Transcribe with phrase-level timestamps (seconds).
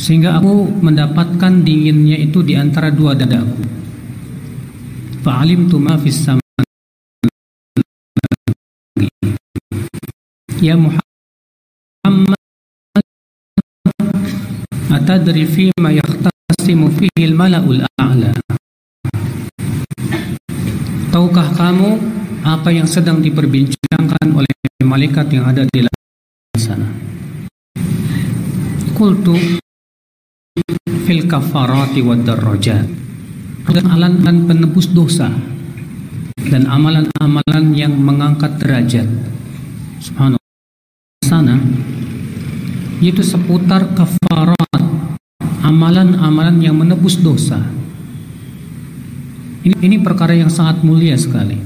[0.00, 3.60] sehingga aku mendapatkan dinginnya itu di antara dua dadaku.
[5.20, 6.24] Fa'alimtu ma fis
[10.60, 11.00] Ya Muhammad
[14.88, 18.32] Atadri fi ma yahtasimu fihi al-mala'ul a'la
[21.12, 21.90] Tahukah kamu
[22.44, 24.52] apa yang sedang diperbincangkan oleh
[24.84, 25.84] malaikat yang ada di
[26.56, 26.88] sana?
[28.96, 29.60] Qultu
[31.06, 32.26] fil kafarati wad
[33.70, 35.30] dan amalan penebus dosa
[36.50, 39.06] dan amalan-amalan yang mengangkat derajat.
[40.02, 40.42] Subhanallah.
[41.22, 41.56] Sana
[43.00, 44.80] yaitu seputar kafarat
[45.62, 47.62] amalan-amalan yang menebus dosa.
[49.60, 51.56] Ini, ini perkara yang sangat mulia sekali.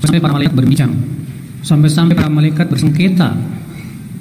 [0.00, 0.92] Sampai para malaikat berbincang
[1.60, 3.36] sampai-sampai para malaikat bersengketa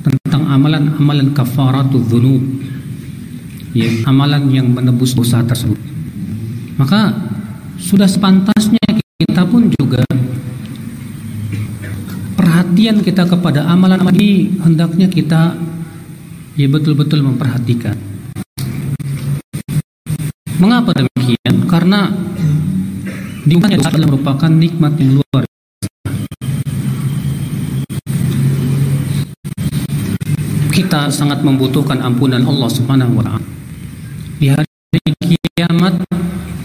[0.03, 2.44] tentang amalan-amalan kafaratul dzunub
[3.76, 5.78] ya, amalan yang menebus dosa tersebut
[6.80, 7.12] maka
[7.80, 8.80] sudah sepantasnya
[9.20, 10.03] kita pun juga
[12.39, 15.59] perhatian kita kepada amalan-amalan ini hendaknya kita
[16.59, 17.95] ya betul-betul memperhatikan.
[20.59, 21.67] Mengapa demikian?
[21.72, 22.11] Karena
[23.48, 25.28] diungkapnya dosa adalah merupakan nikmat yang luar
[30.80, 33.35] Kita sangat membutuhkan ampunan Allah Subhanahu wa.
[34.39, 34.63] Di hari
[35.27, 36.08] kiamat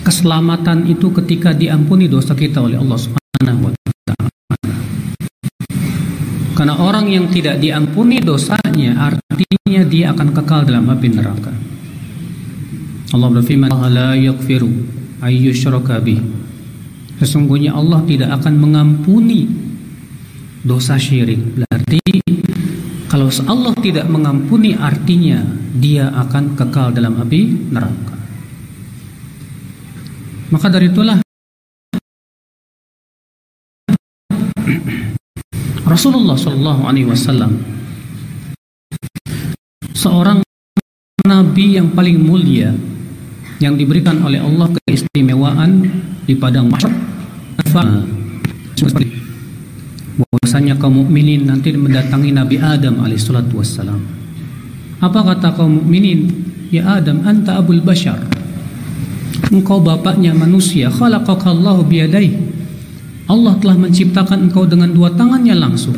[0.07, 3.71] keselamatan itu ketika diampuni dosa kita oleh Allah Subhanahu wa.
[6.55, 11.51] Karena orang yang tidak diampuni dosanya artinya dia akan kekal dalam api neraka.
[13.11, 14.71] Allah berfirman, "Allah la yaghfiru
[15.27, 16.23] ayyushraka bih."
[17.19, 19.51] Sesungguhnya Allah tidak akan mengampuni
[20.63, 21.59] dosa syirik.
[21.59, 22.24] Berarti
[23.15, 25.39] kalau Allah tidak mengampuni artinya
[25.79, 28.19] dia akan kekal dalam api neraka.
[30.51, 31.23] Maka dari itulah
[35.95, 37.55] Rasulullah Shallallahu Alaihi Wasallam
[39.95, 40.43] seorang
[41.23, 42.75] nabi yang paling mulia
[43.63, 45.87] yang diberikan oleh Allah keistimewaan
[46.27, 46.91] di padang mahsyar
[50.15, 54.03] bahwasanya kaum mukminin nanti mendatangi Nabi Adam alaihissalatu wassalam
[55.03, 56.31] apa kata kaum mukminin
[56.71, 58.23] ya Adam anta abul bashar
[59.51, 62.55] engkau bapaknya manusia khalaqakallahu biyadaihi
[63.25, 65.97] Allah telah menciptakan engkau dengan dua tangannya langsung.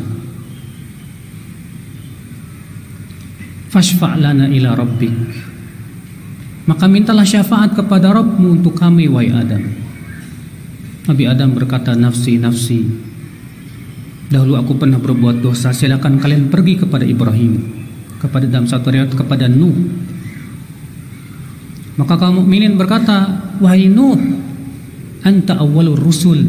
[3.67, 5.11] Fashfa' lana ila rabbik.
[6.67, 9.63] Maka mintalah syafaat kepada Rabbmu untuk kami wahai Adam.
[11.07, 13.06] Nabi Adam berkata nafsi nafsi.
[14.27, 17.63] Dahulu aku pernah berbuat dosa, silakan kalian pergi kepada Ibrahim,
[18.19, 19.75] kepada dalam satu riwayat kepada Nuh.
[21.97, 24.19] Maka kaum mukminin berkata, "Wahai Nuh,
[25.23, 26.43] anta awwalur rusul."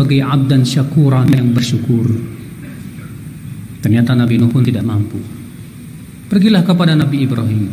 [0.00, 2.08] sebagai abdan syakuran yang bersyukur.
[3.84, 5.20] Ternyata Nabi Nuh pun tidak mampu.
[6.32, 7.68] Pergilah kepada Nabi Ibrahim.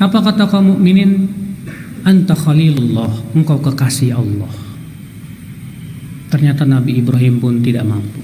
[0.00, 1.28] Apa kata kaum mukminin?
[2.08, 4.48] Anta khalilullah, engkau kekasih Allah.
[6.28, 8.20] Ternyata Nabi Ibrahim pun tidak mampu.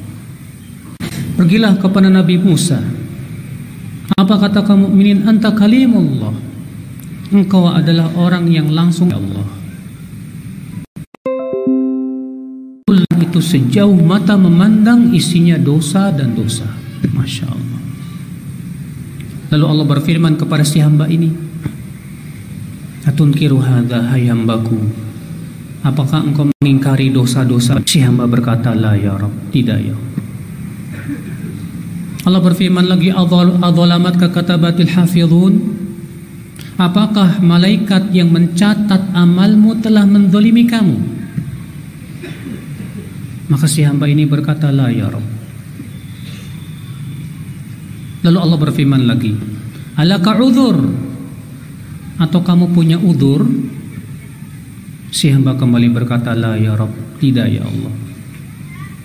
[1.35, 2.79] Pergilah kepada Nabi Musa.
[4.15, 5.25] Apa kata kaum mukminin?
[5.25, 6.37] Anta kalimullah.
[7.33, 9.65] Engkau adalah orang yang langsung Allah.
[13.35, 16.71] itu sejauh mata memandang isinya dosa dan dosa.
[17.03, 17.81] Masya Allah.
[19.51, 21.35] Lalu Allah berfirman kepada si hamba ini,
[23.03, 24.07] Atunkiru hadha.
[25.85, 27.77] Apakah engkau mengingkari dosa-dosa?
[27.85, 29.97] Si hamba berkata, La ya Rab, tidak ya.
[32.25, 35.55] Allah berfirman lagi, Adhalamat kakatabatil hafidhun.
[36.81, 40.97] Apakah malaikat yang mencatat amalmu telah mendolimi kamu?
[43.53, 45.27] Maka si hamba ini berkata la ya Rabb.
[48.25, 49.37] Lalu Allah berfirman lagi,
[50.01, 50.81] "Alaka udzur?"
[52.17, 53.45] Atau kamu punya udur?
[55.15, 57.95] Si hamba kembali berkata, "La ya Rabb." Tidak ya Allah.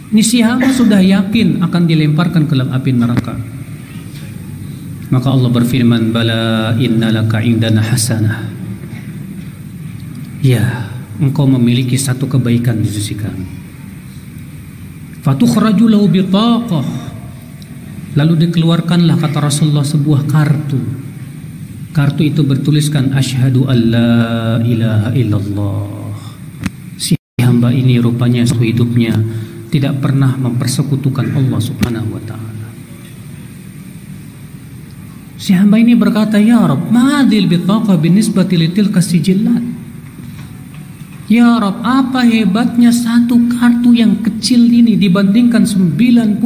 [0.09, 3.37] Ini si hamba sudah yakin akan dilemparkan ke dalam api neraka.
[5.13, 8.49] Maka Allah berfirman, "Bala innalaka indana hasanah."
[10.41, 10.89] Ya,
[11.21, 13.45] engkau memiliki satu kebaikan di sisi kami.
[15.21, 16.87] Fatukhraju lahu bitaqah.
[18.17, 20.81] Lalu dikeluarkanlah kata Rasulullah sebuah kartu.
[21.89, 26.13] Kartu itu bertuliskan asyhadu alla ilaha illallah.
[27.01, 29.17] Si hamba ini rupanya hidupnya
[29.73, 32.67] tidak pernah mempersekutukan Allah Subhanahu wa taala.
[35.39, 39.63] Si hamba ini berkata, Ya Rab, ma'adil bitaqa binisbati litilka sijillat.
[41.25, 46.37] Ya Rab, apa hebatnya satu kartu yang kecil ini dibandingkan 99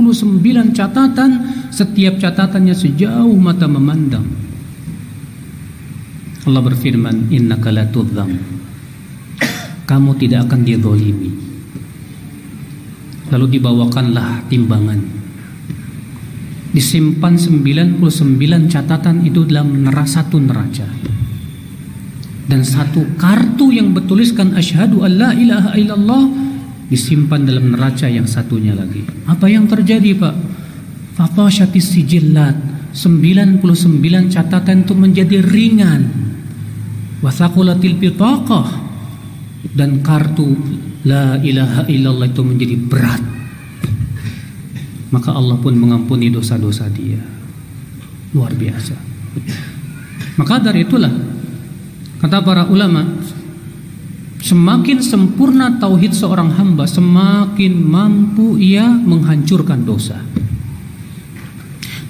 [0.71, 1.31] catatan,
[1.67, 4.42] setiap catatannya sejauh mata memandang.
[6.43, 7.87] Allah berfirman, Innaka la
[9.87, 11.31] Kamu tidak akan didolimi.
[13.31, 14.99] Lalu dibawakanlah timbangan.
[16.73, 18.01] Disimpan 99
[18.67, 20.87] catatan itu dalam satu neraca.
[22.43, 26.23] Dan satu kartu yang bertuliskan asyhadu alla ilaha illallah
[26.91, 29.05] disimpan dalam neraca yang satunya lagi.
[29.31, 30.35] Apa yang terjadi Pak?
[31.15, 33.59] Fafashatis sijillat 99
[34.29, 36.01] catatan itu menjadi ringan
[37.25, 38.69] wasaqulatil bitaqah
[39.73, 40.53] dan kartu
[41.03, 43.33] la ilaha illallah itu menjadi berat
[45.13, 47.21] maka Allah pun mengampuni dosa-dosa dia.
[48.33, 48.97] Luar biasa.
[50.41, 51.13] Maka dari itulah
[52.17, 53.21] kata para ulama
[54.41, 60.17] semakin sempurna tauhid seorang hamba semakin mampu ia menghancurkan dosa.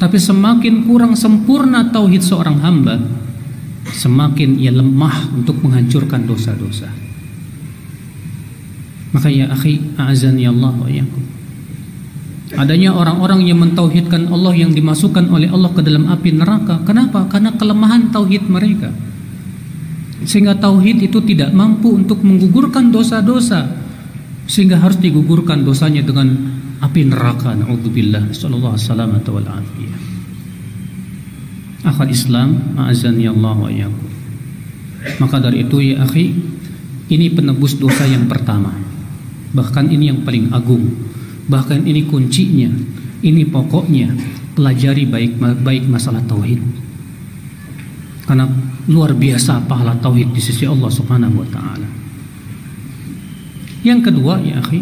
[0.04, 3.00] Tapi semakin kurang sempurna tauhid seorang hamba
[3.88, 6.92] semakin ia lemah untuk menghancurkan dosa-dosa.
[9.16, 11.24] Maka ya akhi, azani Allah wa iyyakum.
[12.60, 16.84] Adanya orang-orang yang mentauhidkan Allah yang dimasukkan oleh Allah ke dalam api neraka.
[16.84, 17.24] Kenapa?
[17.32, 18.92] Karena kelemahan tauhid mereka.
[20.28, 23.72] Sehingga tauhid itu tidak mampu untuk menggugurkan dosa-dosa.
[24.52, 27.54] Sehingga harus digugurkan dosanya dengan api neraka.
[27.54, 28.34] Na'udzubillah.
[28.34, 29.92] Sallallahu alaihi
[31.84, 34.08] Akhal Islam, ma'azani Allah wa iyakum.
[35.20, 36.32] Maka dari itu ya akhi,
[37.12, 38.72] ini penebus dosa yang pertama.
[39.52, 41.12] Bahkan ini yang paling agung
[41.44, 42.72] Bahkan ini kuncinya,
[43.20, 44.16] ini pokoknya
[44.56, 46.60] pelajari baik baik masalah tauhid.
[48.24, 48.48] Karena
[48.88, 51.88] luar biasa pahala tauhid di sisi Allah Subhanahu wa taala.
[53.84, 54.80] Yang kedua ya akhi,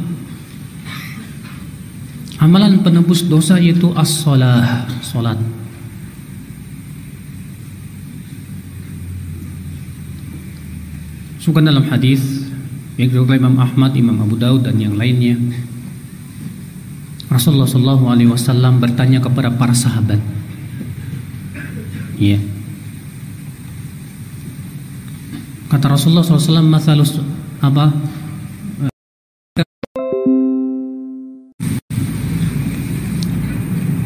[2.41, 5.37] amalan penebus dosa yaitu as-salah, salat.
[11.37, 12.21] Sukan dalam hadis
[12.97, 15.37] yang diriwayatkan Imam Ahmad, Imam Abu Daud dan yang lainnya
[17.29, 20.19] Rasulullah Shallallahu Alaihi Wasallam bertanya kepada para sahabat,
[22.19, 22.37] ya.
[25.71, 27.15] Kata Rasulullah SAW, masalus
[27.63, 27.95] apa?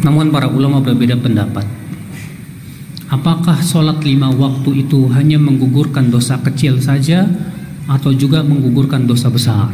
[0.06, 1.66] Namun para ulama berbeda pendapat.
[3.10, 7.26] Apakah sholat lima waktu itu hanya menggugurkan dosa kecil saja
[7.90, 9.74] atau juga menggugurkan dosa besar?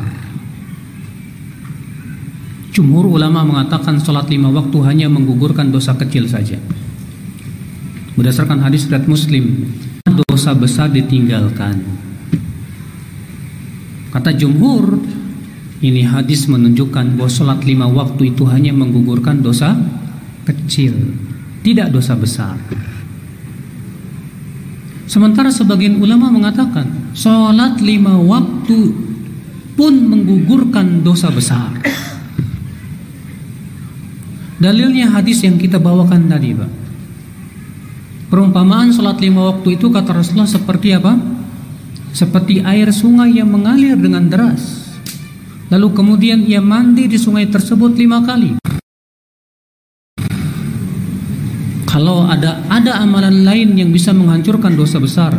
[2.72, 6.56] Jumhur ulama mengatakan sholat lima waktu hanya menggugurkan dosa kecil saja.
[8.16, 9.68] Berdasarkan hadis riwayat Muslim,
[10.32, 11.84] dosa besar ditinggalkan.
[14.12, 15.00] Kata jumhur,
[15.84, 19.76] ini hadis menunjukkan bahwa sholat lima waktu itu hanya menggugurkan dosa
[20.46, 20.94] kecil,
[21.62, 22.58] tidak dosa besar.
[25.12, 28.96] Sementara sebagian ulama mengatakan sholat lima waktu
[29.76, 31.68] pun menggugurkan dosa besar.
[34.62, 36.72] Dalilnya hadis yang kita bawakan tadi, Pak.
[38.32, 41.20] Perumpamaan sholat lima waktu itu kata Rasulullah seperti apa?
[42.16, 44.88] Seperti air sungai yang mengalir dengan deras.
[45.68, 48.61] Lalu kemudian ia mandi di sungai tersebut lima kali.
[51.92, 55.36] Kalau ada ada amalan lain yang bisa menghancurkan dosa besar,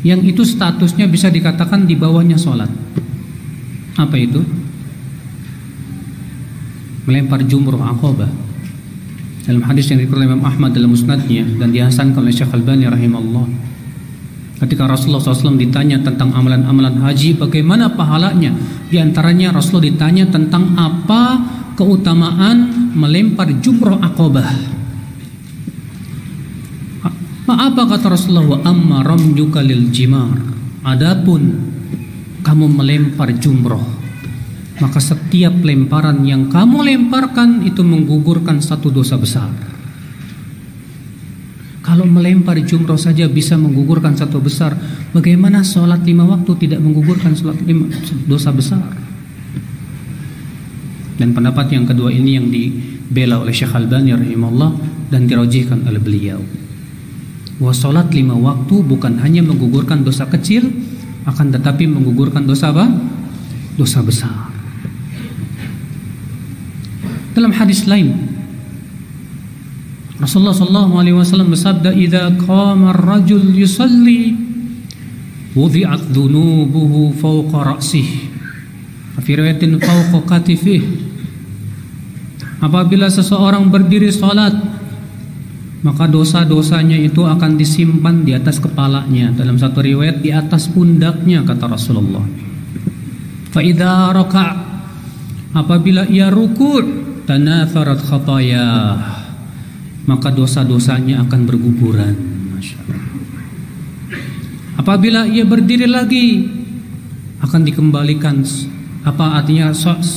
[0.00, 2.72] yang itu statusnya bisa dikatakan di bawahnya sholat.
[4.00, 4.40] Apa itu?
[7.04, 8.28] melempar jumroh akobah
[9.44, 13.46] dalam hadis yang dikutip Imam Ahmad dalam musnadnya dan dihasankan oleh Syekh Al-Bani rahimahullah
[14.64, 18.56] ketika Rasulullah SAW ditanya tentang amalan-amalan haji bagaimana pahalanya
[18.88, 21.44] di antaranya Rasulullah ditanya tentang apa
[21.74, 24.50] keutamaan melempar jumroh akobah
[27.54, 30.34] apa kata Rasulullah wa amma ramjuka lil jimar
[30.82, 31.70] adapun
[32.42, 34.04] kamu melempar jumroh
[34.82, 39.50] maka setiap lemparan yang kamu lemparkan itu menggugurkan satu dosa besar.
[41.84, 44.74] Kalau melempar jumroh saja bisa menggugurkan satu besar,
[45.12, 47.92] bagaimana sholat lima waktu tidak menggugurkan sholat lima,
[48.26, 48.82] dosa besar?
[51.14, 54.70] Dan pendapat yang kedua ini yang dibela oleh Syekh Al-Bani rahimahullah
[55.14, 56.42] dan dirojihkan oleh beliau.
[57.62, 60.66] Bahwa sholat lima waktu bukan hanya menggugurkan dosa kecil,
[61.24, 62.90] akan tetapi menggugurkan dosa apa?
[63.78, 64.50] Dosa besar.
[67.34, 68.14] Dalam hadis lain
[70.14, 74.32] Rasulullah sallallahu alaihi wasallam bersabda, "Idza qama ar-rajul yusalli,
[75.58, 78.33] wudi'at dhunubuhu fawqa ra'sih."
[79.22, 80.82] Fi riwayatin fawqa katifih.
[82.64, 84.56] Apabila seseorang berdiri salat,
[85.84, 89.30] maka dosa-dosanya itu akan disimpan di atas kepalanya.
[89.36, 92.24] Dalam satu riwayat di atas pundaknya kata Rasulullah.
[93.52, 94.10] Fa idza
[95.54, 96.82] apabila ia rukuk
[97.28, 98.66] tanatharat khataya
[100.04, 102.16] maka dosa-dosanya akan berguguran.
[104.80, 106.48] Apabila ia berdiri lagi
[107.40, 108.40] akan dikembalikan
[109.04, 109.68] apa artinya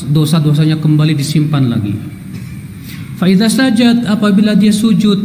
[0.08, 1.92] dosa-dosanya kembali disimpan lagi.
[3.20, 5.20] Fa idza sajad apabila dia sujud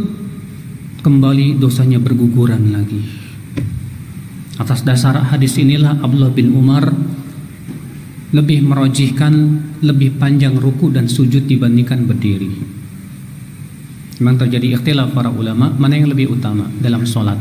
[1.03, 3.03] kembali dosanya berguguran lagi.
[4.59, 6.91] Atas dasar hadis inilah Abdullah bin Umar
[8.33, 9.33] lebih merojihkan
[9.85, 12.51] lebih panjang ruku dan sujud dibandingkan berdiri.
[14.19, 17.37] Memang terjadi ikhtilaf para ulama mana yang lebih utama dalam sholat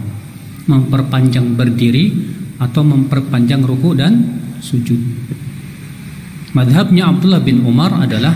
[0.70, 2.14] memperpanjang berdiri
[2.62, 4.14] atau memperpanjang ruku dan
[4.62, 5.00] sujud.
[6.52, 8.36] Madhabnya Abdullah bin Umar adalah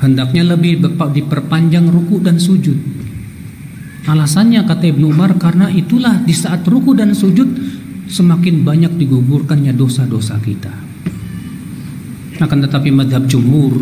[0.00, 3.00] hendaknya lebih diperpanjang ruku dan sujud
[4.08, 7.46] Alasannya kata Ibnu Umar karena itulah di saat ruku dan sujud
[8.08, 10.72] semakin banyak digugurkannya dosa-dosa kita.
[12.40, 13.76] Akan tetapi madhab jumhur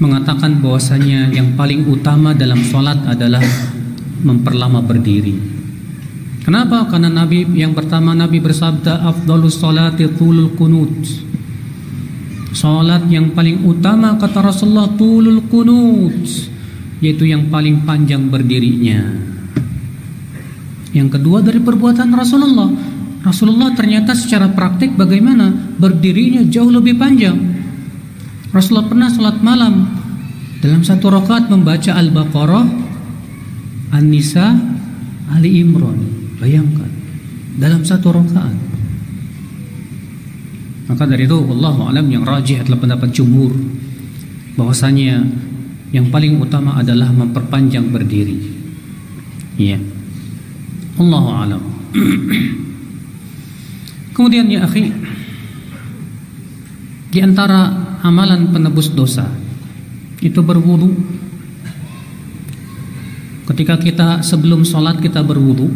[0.00, 3.44] mengatakan bahwasanya yang paling utama dalam sholat adalah
[4.24, 5.36] memperlama berdiri.
[6.42, 6.88] Kenapa?
[6.88, 11.30] Karena Nabi yang pertama Nabi bersabda afdalus salati tulul kunut.
[12.52, 16.20] Salat yang paling utama kata Rasulullah tulul kunut
[17.02, 19.02] yaitu yang paling panjang berdirinya.
[20.92, 22.70] Yang kedua dari perbuatan Rasulullah.
[23.24, 27.38] Rasulullah ternyata secara praktik bagaimana berdirinya jauh lebih panjang.
[28.52, 29.88] Rasulullah pernah sholat malam
[30.60, 32.66] dalam satu rakaat membaca Al-Baqarah,
[33.96, 34.52] An-Nisa,
[35.32, 35.98] Ali Imran.
[36.36, 36.90] Bayangkan
[37.56, 38.71] dalam satu rakaat.
[40.90, 43.54] Maka dari itu Allah alam yang rajih adalah pendapat jumhur
[44.58, 45.22] bahwasanya
[45.92, 48.40] yang paling utama adalah memperpanjang berdiri.
[49.60, 49.76] Ya.
[50.98, 51.62] Allah alam.
[54.16, 54.92] Kemudian ya akhi,
[57.12, 57.68] di antara
[58.04, 59.28] amalan penebus dosa
[60.20, 60.92] itu berwudu.
[63.48, 65.68] Ketika kita sebelum sholat kita berwudu,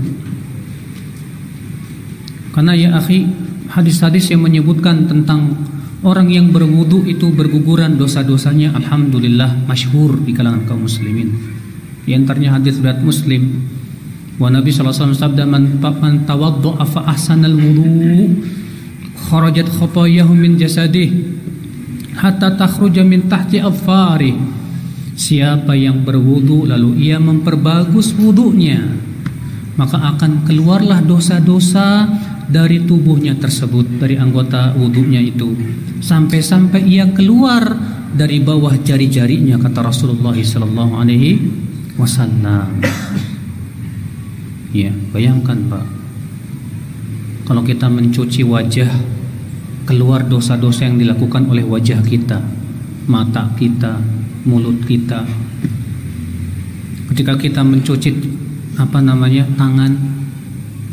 [2.57, 3.29] karena ya akhi
[3.71, 5.55] hadis-hadis yang menyebutkan tentang
[6.05, 11.33] Orang yang berwudu itu berguguran dosa-dosanya Alhamdulillah masyhur di kalangan kaum muslimin.
[12.05, 13.65] Di antaranya hadis riwayat Muslim
[14.37, 18.39] Wa Nabi SAW sabda man, man tawaddu'a fa ahsanal wudu
[19.27, 21.11] kharajat khotoyahu min jasadih
[22.21, 24.37] hatta takhruja min tahti afari
[25.17, 28.85] Siapa yang berwudu lalu ia memperbagus wudunya
[29.81, 32.05] maka akan keluarlah dosa-dosa
[32.47, 35.51] dari tubuhnya tersebut dari anggota wudhunya itu
[35.99, 37.75] sampai-sampai ia keluar
[38.17, 41.43] dari bawah jari-jarinya kata Rasulullah sallallahu alaihi
[42.01, 42.81] wasallam.
[44.77, 45.87] Ya, bayangkan Pak.
[47.49, 48.91] Kalau kita mencuci wajah
[49.87, 52.43] keluar dosa-dosa yang dilakukan oleh wajah kita,
[53.07, 53.97] mata kita,
[54.45, 55.23] mulut kita.
[57.15, 58.11] Ketika kita mencuci
[58.77, 59.93] apa namanya tangan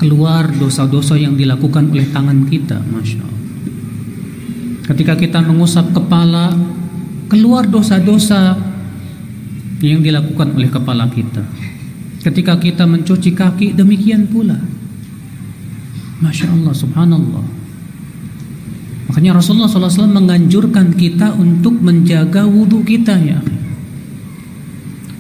[0.04, 3.44] keluar dosa-dosa yang dilakukan oleh tangan kita Masya Allah.
[4.92, 6.52] Ketika kita mengusap kepala
[7.32, 8.60] keluar dosa-dosa
[9.80, 11.48] yang dilakukan oleh kepala kita.
[12.20, 14.60] Ketika kita mencuci kaki demikian pula.
[16.20, 17.46] Masya Allah subhanallah.
[19.08, 23.40] Makanya Rasulullah SAW menganjurkan kita untuk menjaga wudhu kita ya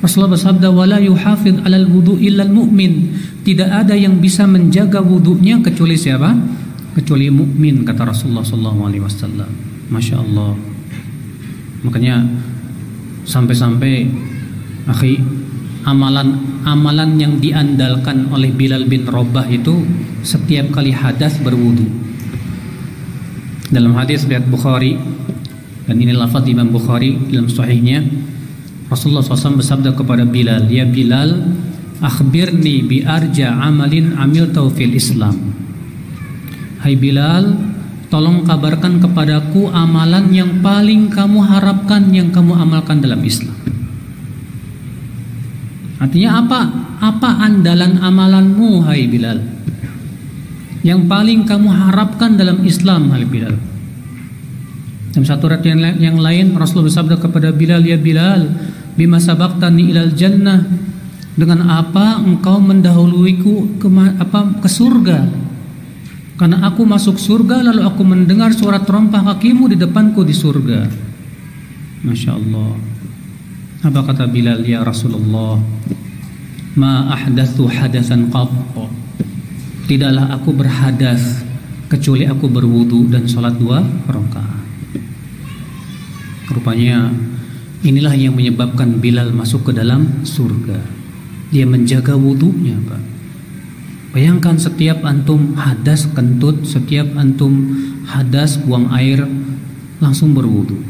[0.04, 3.12] Rasulullah bersabda wala yuhafid alal wudu illal mu'min.
[3.44, 6.32] Tidak ada yang bisa menjaga wudunya kecuali siapa?
[6.96, 9.52] Kecuali mukmin kata Rasulullah sallallahu alaihi wasallam.
[9.92, 10.56] Masya Allah.
[11.84, 12.24] Makanya
[13.28, 14.08] sampai-sampai
[14.88, 15.20] akhi
[15.84, 19.84] amalan amalan yang diandalkan oleh Bilal bin Rabah itu
[20.24, 21.84] setiap kali hadas berwudu.
[23.68, 24.96] Dalam hadis riwayat Bukhari
[25.84, 28.08] dan ini lafaz Imam Bukhari dalam sahihnya
[28.88, 31.52] Rasulullah SAW bersabda kepada Bilal, "Ya Bilal,
[32.02, 35.36] akhbirni bi arja amalin amil taufil Islam."
[36.84, 37.56] Hai Bilal,
[38.14, 43.56] tolong kabarkan kepadaku amalan yang paling kamu harapkan yang kamu amalkan dalam Islam.
[46.04, 46.60] Artinya apa?
[47.00, 49.40] Apa andalan amalanmu hai Bilal?
[50.84, 53.56] Yang paling kamu harapkan dalam Islam hai Bilal.
[55.16, 58.52] Dalam satu riwayat yang lain Rasulullah bersabda kepada Bilal, "Ya Bilal,
[59.00, 60.68] bima sabaqtani ilal jannah
[61.34, 63.88] dengan apa engkau mendahuluiku ke
[64.22, 65.25] apa ke surga?
[66.38, 70.80] Karena aku masuk surga lalu aku mendengar suara terompah kakimu di depanku di surga.
[72.06, 72.74] Masya Allah.
[73.84, 75.60] Apa kata Bilal ya Rasulullah
[76.74, 78.50] ma ahdathu hadasan qat
[79.86, 81.46] tidaklah aku berhadas
[81.92, 84.63] kecuali aku berwudu dan sholat dua rakaat.
[86.50, 87.12] Rupanya
[87.84, 90.93] inilah yang menyebabkan Bilal masuk ke dalam surga
[91.54, 93.02] dia menjaga wudhunya Pak.
[94.18, 97.78] Bayangkan setiap antum hadas kentut setiap antum
[98.10, 99.22] hadas buang air
[100.02, 100.82] langsung berwudhu.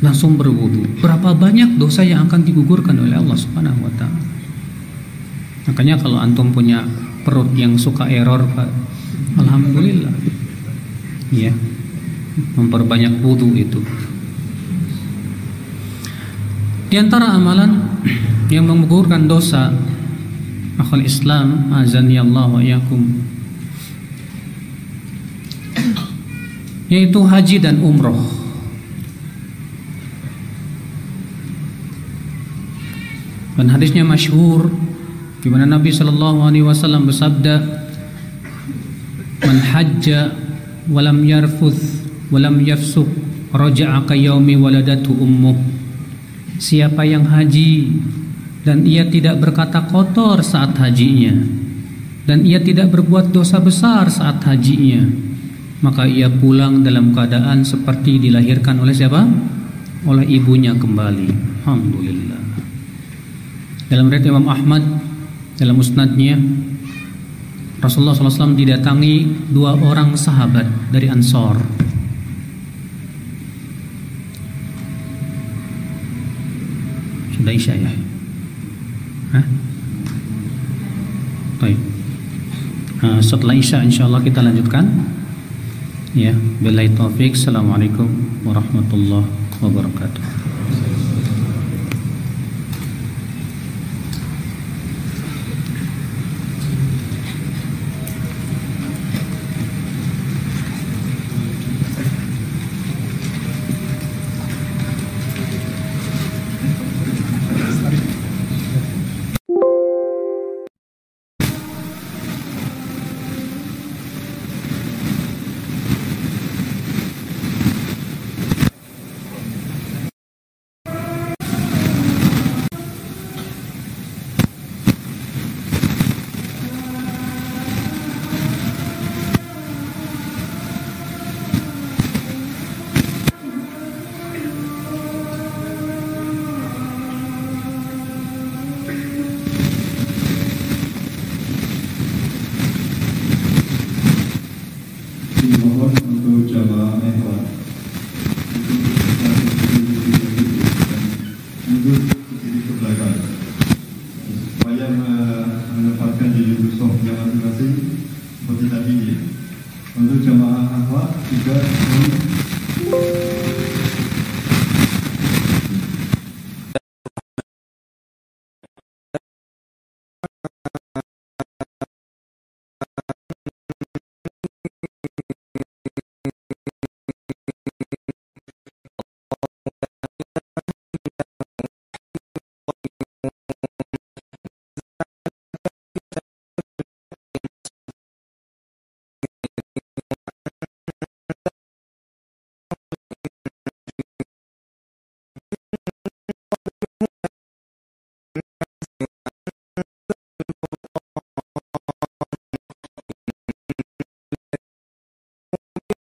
[0.00, 1.02] Langsung berwudhu.
[1.02, 4.22] Berapa banyak dosa yang akan digugurkan oleh Allah subhanahu wa ta'ala?
[5.66, 6.86] Makanya kalau antum punya
[7.26, 8.70] perut yang suka error Pak
[9.42, 10.14] Alhamdulillah.
[11.34, 11.50] Ya
[12.56, 13.82] memperbanyak wudhu itu
[16.90, 17.86] di antara amalan
[18.50, 19.70] yang menggugurkan dosa
[20.74, 23.30] akal Islam azani Allah wa yakum
[26.90, 28.18] yaitu haji dan umroh.
[33.54, 34.66] Dan hadisnya masyhur
[35.38, 37.86] di mana Nabi sallallahu alaihi wasallam bersabda
[39.46, 40.34] man hajja
[40.90, 42.02] walam yarfuth
[42.34, 43.06] walam yafsuk
[43.54, 45.79] raja'a ka yaumi waladatu ummuh
[46.60, 47.88] Siapa yang haji
[48.68, 51.32] dan ia tidak berkata kotor saat hajinya
[52.28, 55.08] dan ia tidak berbuat dosa besar saat hajinya
[55.80, 59.24] maka ia pulang dalam keadaan seperti dilahirkan oleh siapa?
[60.08, 61.28] oleh ibunya kembali.
[61.60, 62.40] Alhamdulillah.
[63.92, 64.80] Dalam riwayat Imam Ahmad
[65.60, 66.40] dalam musnadnya
[67.84, 71.60] Rasulullah SAW didatangi dua orang sahabat dari Ansor
[77.40, 77.92] sudah isya ya
[79.30, 79.46] Hah?
[81.62, 81.78] Baik.
[83.00, 84.90] Uh, setelah isya insyaallah kita lanjutkan
[86.12, 88.10] ya billahi taufik assalamualaikum
[88.42, 89.30] warahmatullahi
[89.62, 90.39] wabarakatuh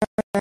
[0.02, 0.40] Bye.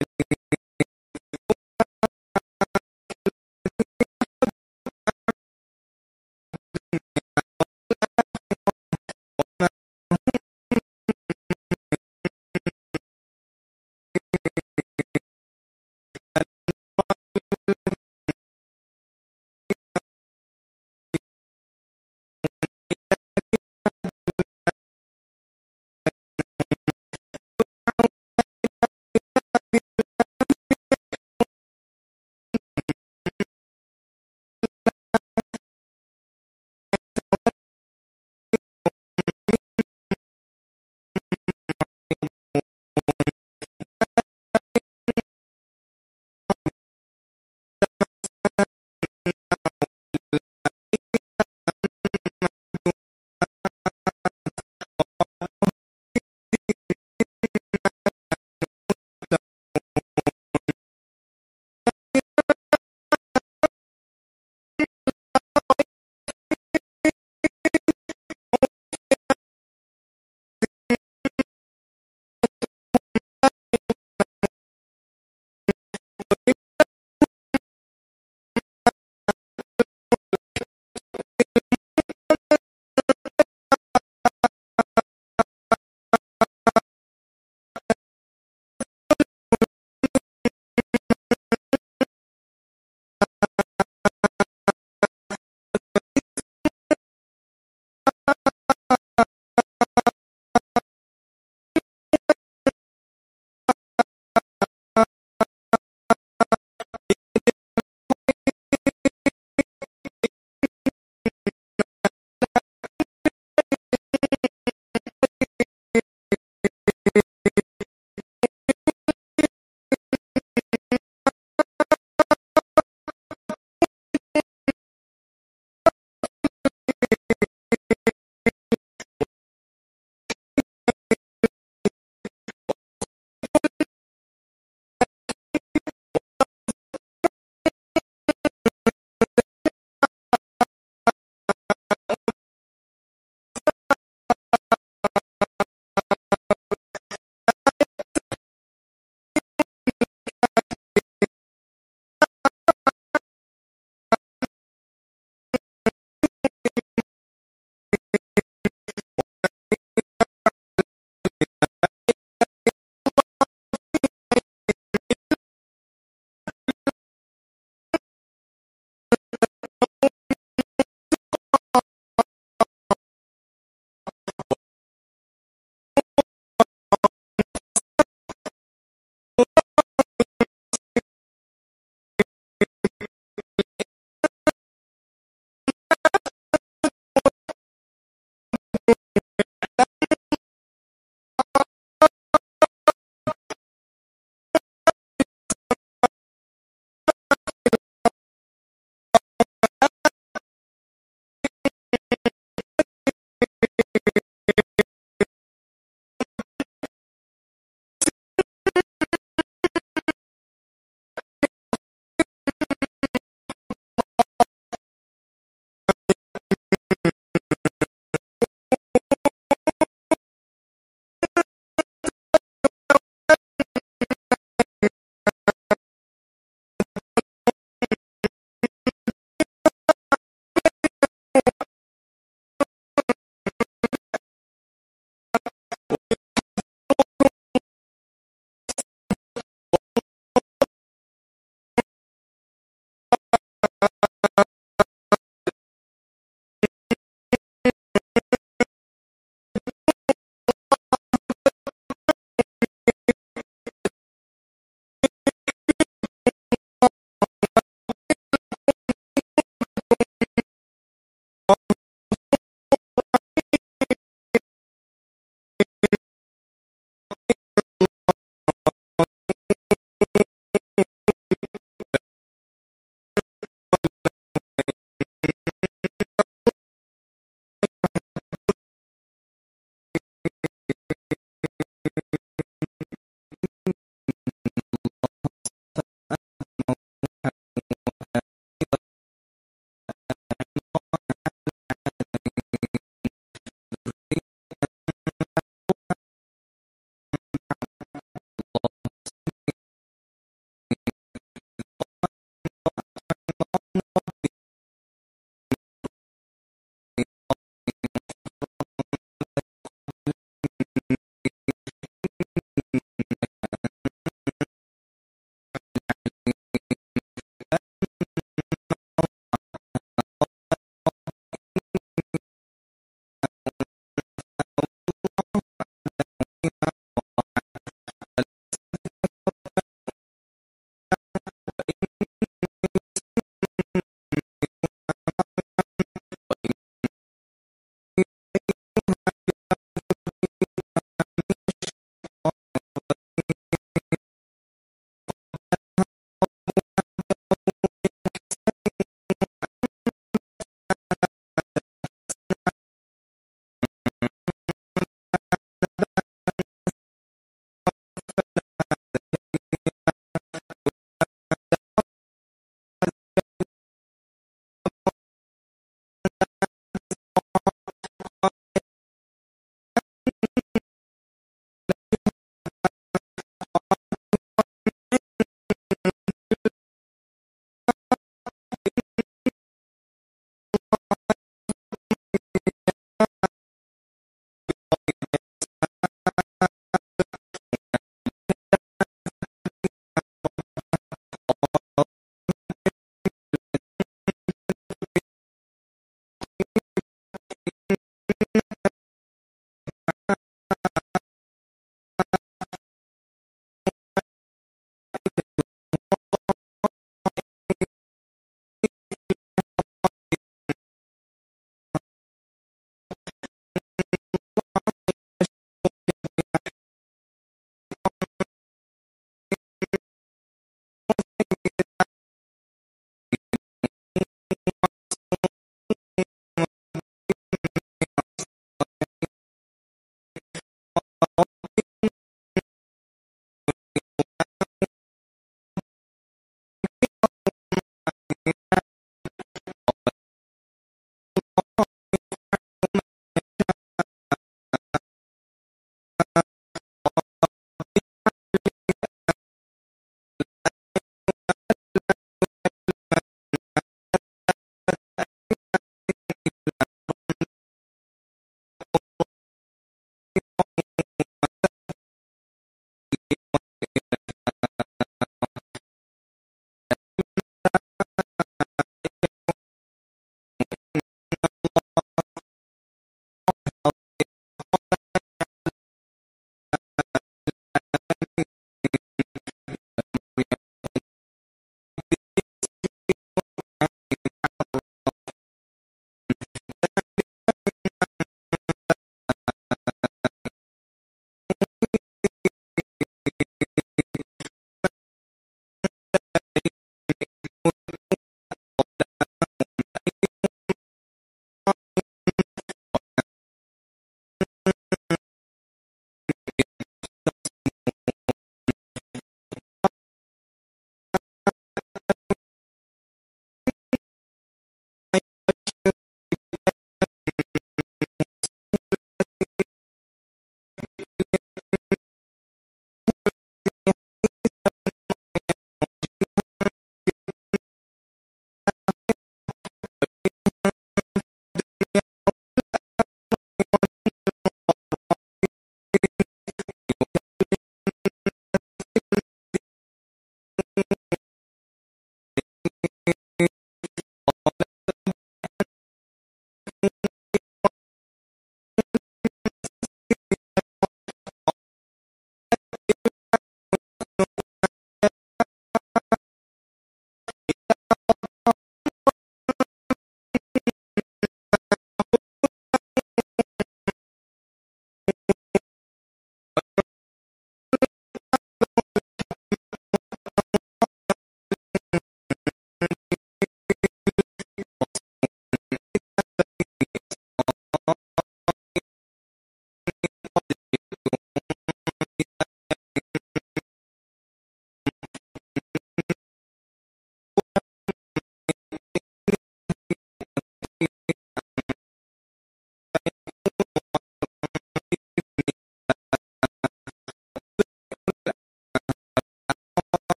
[599.57, 600.00] you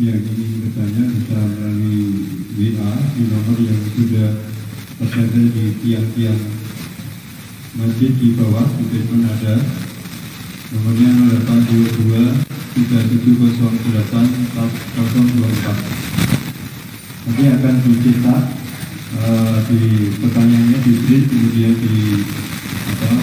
[0.00, 2.08] yang ingin bertanya bisa melalui
[2.56, 4.32] WA di nomor yang sudah
[4.96, 6.40] tersedia di tiang-tiang
[7.76, 9.60] masjid di bawah di basement ada.
[10.72, 12.16] Nomornya 0822
[12.80, 14.00] 3708
[17.20, 18.42] nanti akan dicetak
[19.20, 22.24] uh, di pertanyaannya di print kemudian di
[22.88, 23.20] apa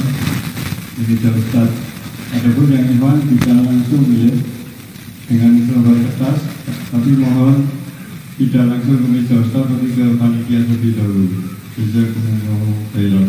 [1.01, 1.73] ini Ustaz.
[2.37, 4.29] Adapun yang Iwan bisa langsung ya
[5.25, 6.46] dengan selembar kertas
[6.97, 7.61] tapi mohon
[8.41, 11.29] tidak langsung ke meja Ustaz tapi ke panitia terlebih dahulu.
[11.77, 13.27] Bisa kemudian khairan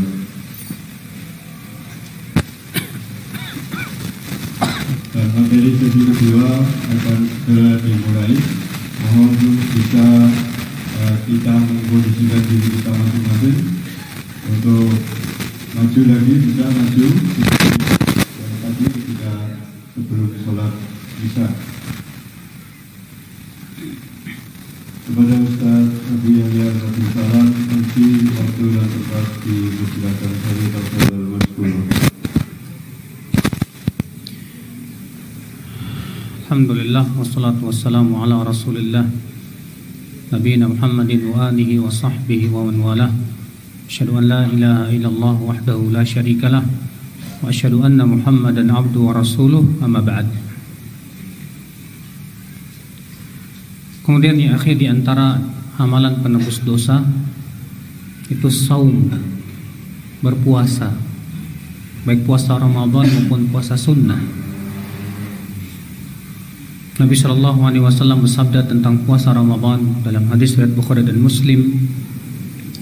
[5.12, 8.40] dan materi sesi kedua akan segera dimulai.
[9.04, 10.06] Mohon bisa
[11.04, 13.58] uh, kita mengkondisikan diri kita masing-masing
[14.48, 14.96] untuk
[15.76, 17.06] maju lagi bisa maju.
[18.32, 19.32] Dan tadi ketika
[19.92, 20.72] sebelum sholat
[21.20, 21.44] bisa
[25.18, 30.18] بدا الأستاذ أبي الياس الإشارات التمثيل مقتولة الرأس في مسلك
[36.42, 39.04] الحمد لله والصلاة والسلام على رسول الله
[40.32, 43.12] نبينا محمد وآله وصحبه ومن والاه
[43.90, 46.62] أشهد أن لا إله إلا الله وحده لا شريك له
[47.42, 50.47] وأشهد أن محمدا عبده ورسوله أما بعد۔
[54.08, 55.36] Kemudian yang akhir di antara
[55.76, 57.04] amalan penebus dosa
[58.32, 59.04] itu saum
[60.24, 60.96] berpuasa
[62.08, 64.16] baik puasa Ramadan maupun puasa sunnah
[66.96, 71.84] Nabi Shallallahu Alaihi Wasallam bersabda tentang puasa Ramadan dalam hadis riwayat Bukhari dan Muslim.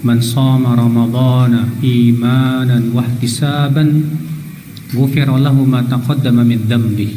[0.01, 4.09] Man sama Ramadan imanan wa ihtisaban
[4.95, 7.13] ghufira lahu ma taqaddama min dhanbi.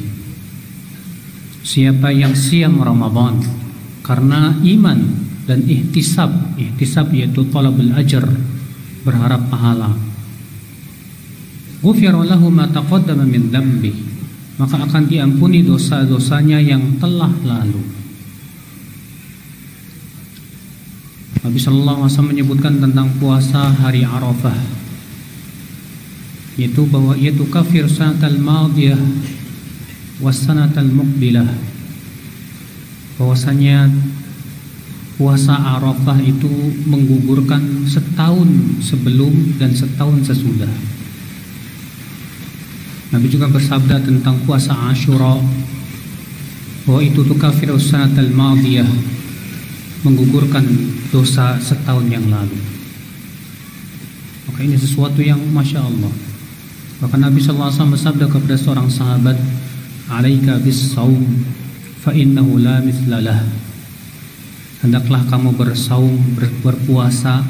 [1.65, 3.41] Siapa yang siam Ramadan
[4.11, 4.99] karena iman
[5.47, 8.27] dan ihtisab, ihtisab yaitu talabul ajr,
[9.07, 9.95] berharap pahala.
[11.79, 12.19] Ghufira
[12.51, 13.95] ma taqaddama min dhanbi
[14.59, 17.81] maka akan diampuni dosa-dosanya yang telah lalu.
[21.41, 24.59] Nabi Shallallahu Alaihi Wasallam menyebutkan tentang puasa hari Arafah,
[26.61, 29.01] yaitu bahwa yaitu kafir sanatal madiyah
[30.21, 31.70] wasanatal mukbilah.
[33.21, 33.93] Bahwasanya
[35.21, 36.49] puasa Arafah itu
[36.89, 38.49] menggugurkan setahun
[38.81, 40.73] sebelum dan setahun sesudah.
[43.13, 45.37] Nabi juga bersabda tentang puasa Ashura
[46.89, 48.89] bahwa itu tukafiru sanat al-madiyah
[50.01, 50.65] menggugurkan
[51.13, 52.57] dosa setahun yang lalu.
[54.49, 56.13] Maka ini sesuatu yang masya Allah.
[57.05, 59.37] Bahkan Nabi SAW bersabda kepada seorang sahabat,
[60.09, 61.21] "Alaika bis saum,
[62.01, 63.45] fa innahu la mithlalah."
[64.81, 67.45] Hendaklah kamu bersaum, ber, berpuasa,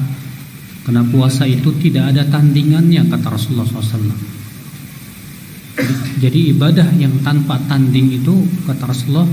[0.82, 4.10] karena puasa itu tidak ada tandingannya kata Rasulullah SAW.
[6.18, 8.34] Jadi ibadah yang tanpa tanding itu
[8.66, 9.30] kata Rasulullah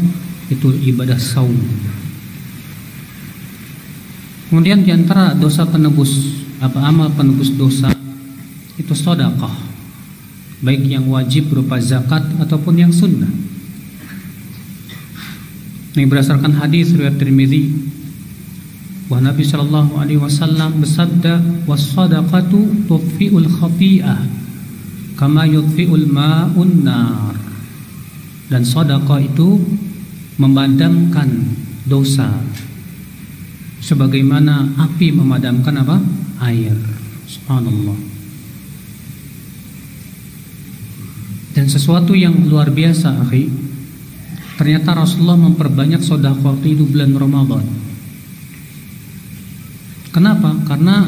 [0.47, 1.57] itu ibadah saum.
[4.47, 7.91] Kemudian di antara dosa penebus apa amal penebus dosa
[8.79, 9.51] itu sodakah
[10.63, 13.29] baik yang wajib berupa zakat ataupun yang sunnah.
[15.97, 17.73] Ini berdasarkan hadis riwayat Tirmidzi
[19.09, 24.21] bahwa Nabi Shallallahu Alaihi Wasallam bersabda wasadaqatu tufiul khati'ah
[25.17, 27.33] kama yudfi'ul ma'un nar.
[28.45, 29.57] Dan sedekah itu
[30.37, 31.57] memadamkan
[31.89, 32.29] dosa.
[33.81, 35.97] Sebagaimana api memadamkan apa?
[36.45, 36.77] Air.
[37.25, 37.97] Subhanallah.
[41.57, 43.66] Dan sesuatu yang luar biasa akhi
[44.57, 47.65] ternyata Rasulullah memperbanyak sedekah waktu itu bulan Ramadan
[50.11, 51.07] kenapa karena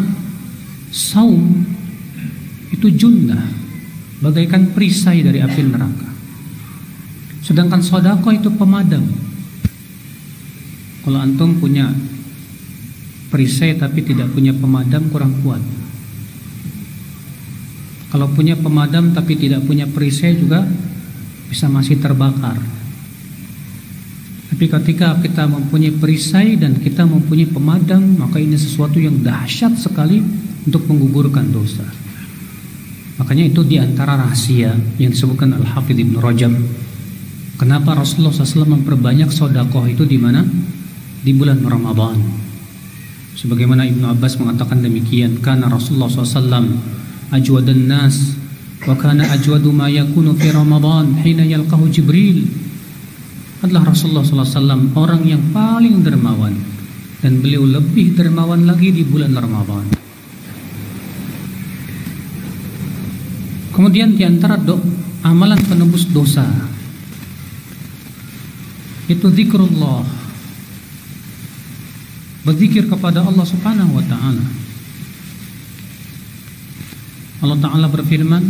[0.93, 1.65] saum
[2.69, 3.59] itu junnah
[4.19, 6.09] bagaikan perisai dari api neraka.
[7.43, 9.03] Sedangkan sodako itu pemadam.
[11.01, 11.89] Kalau antum punya
[13.31, 15.63] perisai tapi tidak punya pemadam kurang kuat.
[18.09, 20.67] Kalau punya pemadam tapi tidak punya perisai juga
[21.49, 22.59] bisa masih terbakar.
[24.49, 30.25] Tapi ketika kita mempunyai perisai dan kita mempunyai pemadam, maka ini sesuatu yang dahsyat sekali
[30.65, 31.85] untuk menggugurkan dosa.
[33.21, 36.53] Makanya itu di antara rahasia yang disebutkan Al-Hafidh Ibn Rajab.
[37.59, 40.41] Kenapa Rasulullah SAW memperbanyak sodakoh itu di mana?
[41.19, 42.15] Di bulan Ramadan.
[43.35, 46.75] Sebagaimana Ibnu Abbas mengatakan demikian, karena Rasulullah SAW
[47.35, 48.35] ajwadan nas
[48.87, 52.47] wa kana ajwadu ma yakunu fi Ramadan hina yalqahu Jibril.
[53.59, 56.55] Adalah Rasulullah SAW orang yang paling dermawan
[57.19, 59.83] dan beliau lebih dermawan lagi di bulan Ramadan.
[63.75, 64.79] Kemudian di antara do,
[65.23, 66.47] amalan penebus dosa
[69.09, 70.05] itu zikrullah.
[72.45, 74.45] Berzikir kepada Allah Subhanahu wa taala.
[77.39, 78.43] Allah taala berfirman,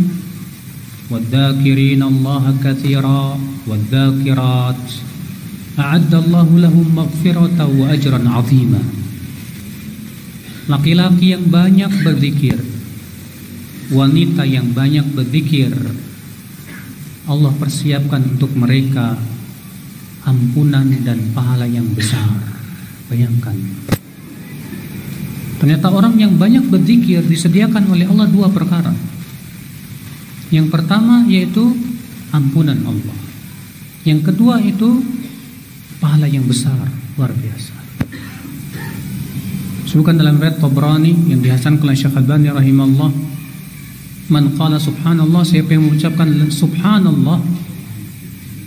[1.10, 3.34] "Wadzakirin Allah katsira
[3.66, 4.78] wadzakirat
[5.74, 8.82] a'adda Allah lahum maghfiratan wa ajran 'azima."
[10.70, 12.54] Laki-laki yang banyak berzikir,
[13.90, 15.74] wanita yang banyak berzikir,
[17.26, 19.18] Allah persiapkan untuk mereka
[20.26, 22.38] ampunan dan pahala yang besar.
[23.10, 23.58] Bayangkan.
[25.58, 28.94] Ternyata orang yang banyak berzikir disediakan oleh Allah dua perkara.
[30.50, 31.74] Yang pertama yaitu
[32.34, 33.18] ampunan Allah.
[34.02, 35.02] Yang kedua itu
[36.02, 36.78] pahala yang besar,
[37.14, 37.74] luar biasa.
[39.86, 43.10] Sebutkan dalam riwayat Tabrani yang dihasankan oleh Syekh Albani rahimahullah,
[44.30, 47.42] man qala subhanallah, siapa yang mengucapkan subhanallah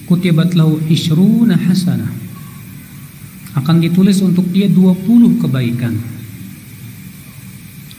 [0.08, 2.12] kutibat lahu ishruna hasanah
[3.54, 5.96] akan ditulis untuk dia 20 kebaikan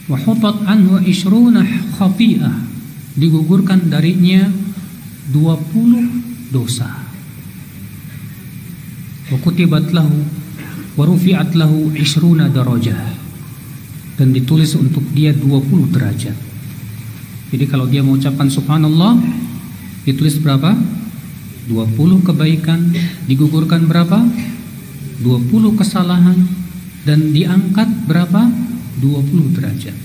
[0.05, 1.65] wa hutat anhu ishruna
[1.97, 2.74] khati'ah
[3.15, 4.47] digugurkan darinya
[5.31, 6.91] 20 dosa
[9.31, 10.21] wa kutibat lahu
[10.95, 12.99] wa rufi'at lahu ishruna darajah
[14.15, 16.37] dan ditulis untuk dia 20 derajat
[17.55, 19.15] jadi kalau dia mengucapkan subhanallah
[20.03, 20.73] ditulis berapa?
[21.71, 22.93] 20 kebaikan
[23.29, 24.21] digugurkan berapa?
[25.23, 26.35] 20 kesalahan
[27.07, 28.49] dan diangkat berapa?
[28.99, 29.95] 20 derajat.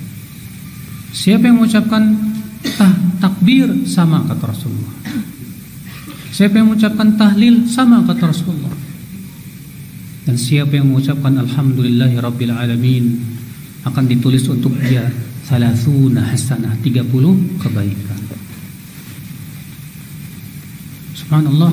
[1.10, 2.14] Siapa yang mengucapkan
[2.64, 4.94] tah, takbir sama kata Rasulullah.
[6.30, 8.74] Siapa yang mengucapkan tahlil sama kata Rasulullah.
[10.24, 13.18] Dan siapa yang mengucapkan alhamdulillahi rabbil alamin
[13.82, 15.08] akan ditulis untuk dia
[15.42, 17.08] salasuna hasanah 30
[17.58, 18.20] kebaikan.
[21.30, 21.70] Subhanallah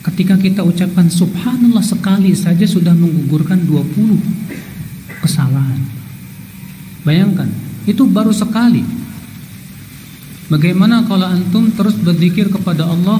[0.00, 5.82] Ketika kita ucapkan subhanallah sekali saja sudah menggugurkan 20 kesalahan
[7.04, 7.52] Bayangkan
[7.84, 8.80] Itu baru sekali
[10.46, 13.18] Bagaimana kalau antum terus berzikir kepada Allah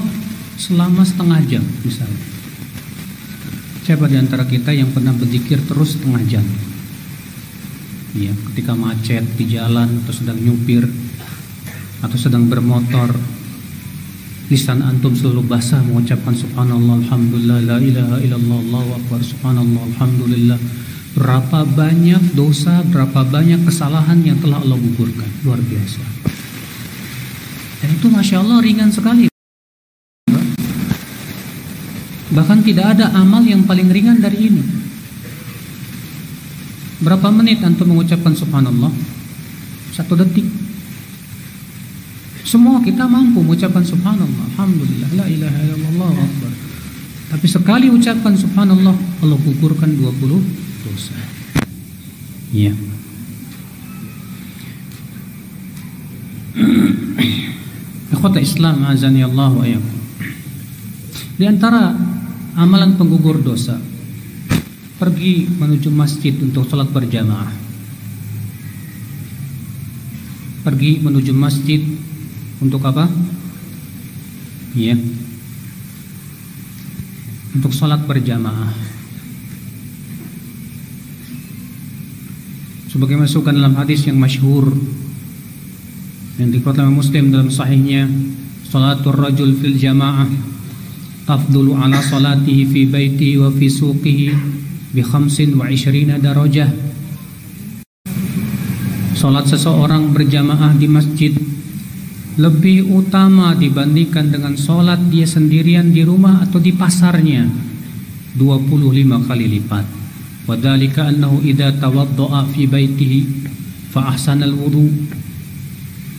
[0.55, 2.37] Selama setengah jam misalnya
[3.87, 6.43] Siapa di antara kita yang pernah berzikir terus setengah jam?
[8.11, 10.83] Ya, ketika macet di jalan atau sedang nyupir
[12.03, 13.15] atau sedang bermotor
[14.51, 20.59] lisan antum selalu basah mengucapkan subhanallah alhamdulillah la ilaha illallah allahu akbar subhanallah alhamdulillah.
[21.15, 25.31] Berapa banyak dosa berapa banyak kesalahan yang telah Allah gugurkan.
[25.47, 26.03] Luar biasa
[27.87, 29.31] dan itu masya Allah ringan sekali
[32.35, 34.59] bahkan tidak ada amal yang paling ringan dari ini
[36.99, 38.91] berapa menit antum mengucapkan subhanallah
[39.95, 40.43] satu detik
[42.43, 46.47] semua kita mampu mengucapkan subhanallah, alhamdulillah, la ilaha illallah, akbar.
[47.35, 50.47] Tapi sekali ucapkan subhanallah, Allah gugurkan 20
[50.87, 51.11] dosa.
[52.55, 52.71] Iya.
[58.07, 59.65] Ikhwata Islam azani Allah wa
[61.37, 61.91] Di antara
[62.55, 63.77] amalan penggugur dosa
[64.97, 67.53] pergi menuju masjid untuk sholat berjamaah.
[70.65, 71.79] Pergi menuju masjid
[72.57, 73.05] untuk apa?
[74.73, 74.97] Ya.
[77.53, 78.73] Untuk sholat berjamaah.
[82.89, 84.73] Sebagai masukan dalam hadis yang masyhur
[86.37, 88.05] yang dikeluarkan Muslim dalam sahihnya,
[88.69, 90.29] salatul rajul fil jamaah
[91.25, 94.29] tafdulu ala salatihi fi baitihi wa fi suqihi
[94.93, 96.69] bi khamsin wa ishrina darajah.
[99.17, 101.33] Salat seseorang berjamaah di masjid
[102.37, 107.49] lebih utama dibandingkan dengan sholat dia sendirian di rumah atau di pasarnya
[108.37, 109.85] 25 kali lipat
[110.45, 113.19] wadhalika annahu idha tawaddo'a fi baitihi
[113.89, 114.85] fa ahsanal wudu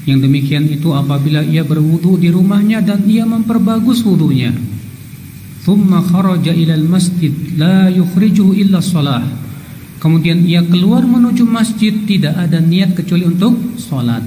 [0.09, 4.57] yang demikian itu apabila ia berwudu di rumahnya dan ia memperbagus wudunya.
[5.69, 7.29] Thumma kharaja ilal masjid
[7.61, 9.21] la yukhrijuhu illa salah
[10.01, 14.25] kemudian ia keluar menuju masjid tidak ada niat kecuali untuk sholat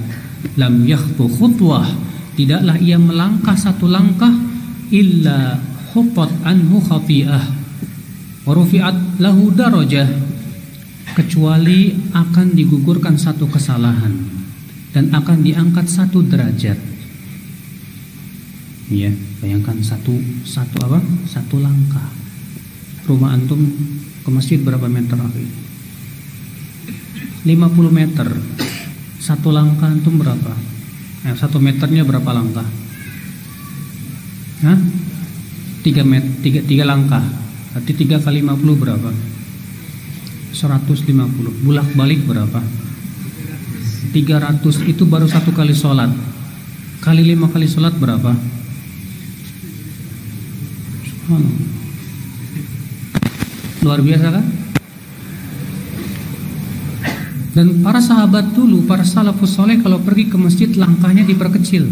[0.54, 1.90] lam yakhtu khutwah.
[2.32, 4.30] Tidaklah ia melangkah satu langkah
[4.94, 5.58] illa
[5.92, 7.44] hutat anhu khati'ah.
[8.46, 10.08] Wa rufi'at lahu darajah.
[11.12, 14.41] Kecuali akan digugurkan satu kesalahan
[14.92, 16.92] dan akan diangkat satu derajat
[18.92, 19.08] Iya,
[19.40, 20.12] bayangkan satu
[20.44, 21.00] satu apa?
[21.24, 22.12] Satu langkah.
[23.08, 23.64] Rumah antum
[24.20, 25.48] ke masjid berapa meter akhi?
[27.48, 28.28] 50 meter.
[29.16, 30.52] Satu langkah antum berapa?
[31.24, 32.68] Eh, satu meternya berapa langkah?
[34.68, 34.78] Hah?
[35.80, 37.24] Tiga met, tiga, tiga langkah.
[37.72, 39.10] Berarti tiga kali 50 berapa?
[40.52, 41.64] 150.
[41.64, 42.60] Bulak balik berapa?
[44.12, 46.12] 300 itu baru satu kali sholat.
[47.00, 48.36] Kali lima kali sholat berapa?
[53.82, 54.46] Luar biasa kan?
[57.52, 61.84] Dan para sahabat dulu, para salafus soleh kalau pergi ke masjid langkahnya diperkecil.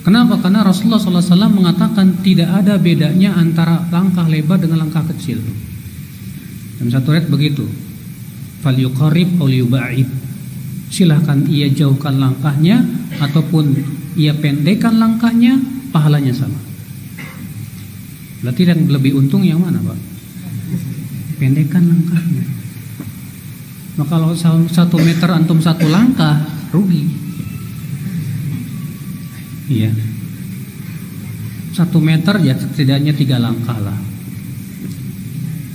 [0.00, 0.40] Kenapa?
[0.40, 5.40] Karena Rasulullah SAW mengatakan tidak ada bedanya antara langkah lebar dengan langkah kecil.
[6.80, 7.68] Dan satu ayat begitu.
[8.60, 9.40] Fal yuqarrib
[10.90, 12.82] Silahkan ia jauhkan langkahnya
[13.22, 13.78] ataupun
[14.18, 15.54] ia pendekkan langkahnya,
[15.94, 16.58] pahalanya sama.
[18.42, 19.98] Berarti yang lebih untung yang mana, Pak?
[21.38, 22.44] Pendekkan langkahnya.
[24.00, 24.34] Maka kalau
[24.66, 26.42] satu meter antum satu langkah,
[26.74, 27.06] rugi.
[29.70, 29.94] Iya.
[31.70, 33.94] Satu meter ya setidaknya tiga langkah lah.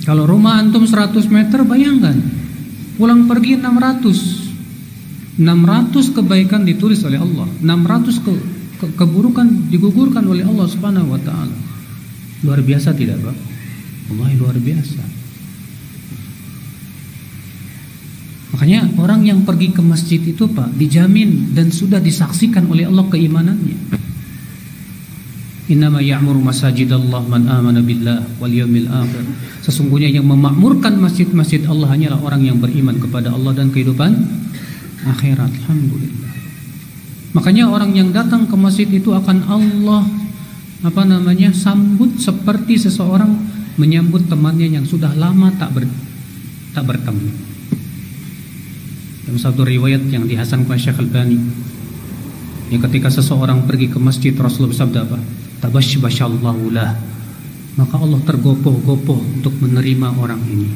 [0.03, 2.13] Kalau rumah antum 100 meter, bayangkan.
[2.95, 4.45] Pulang pergi 600
[5.35, 7.47] 600 kebaikan ditulis oleh Allah.
[7.59, 8.31] 600 ke,
[8.79, 11.55] ke, keburukan digugurkan oleh Allah subhanahu wa ta'ala.
[12.47, 13.35] Luar biasa tidak Pak?
[14.15, 15.03] Allah luar biasa.
[18.55, 23.75] Makanya orang yang pergi ke masjid itu Pak dijamin dan sudah disaksikan oleh Allah keimanannya
[25.65, 29.25] Innama ya'muru masajidallah man amana billah wal yawmil akhir.
[29.65, 34.13] Sesungguhnya yang memakmurkan masjid-masjid Allah hanyalah orang yang beriman kepada Allah dan kehidupan
[35.09, 35.49] akhirat.
[35.65, 36.33] Alhamdulillah.
[37.33, 40.05] Makanya orang yang datang ke masjid itu akan Allah
[40.85, 43.33] apa namanya sambut seperti seseorang
[43.81, 45.89] menyambut temannya yang sudah lama tak ber,
[46.77, 47.29] tak bertemu.
[49.25, 51.39] Dalam satu riwayat yang dihasankan Syekh Al-Bani
[52.69, 55.19] ya ketika seseorang pergi ke masjid Rasulullah bersabda apa?
[55.63, 56.95] Tabashbashallahu lah.
[57.75, 60.69] Maka Allah tergopoh-gopoh untuk menerima orang ini.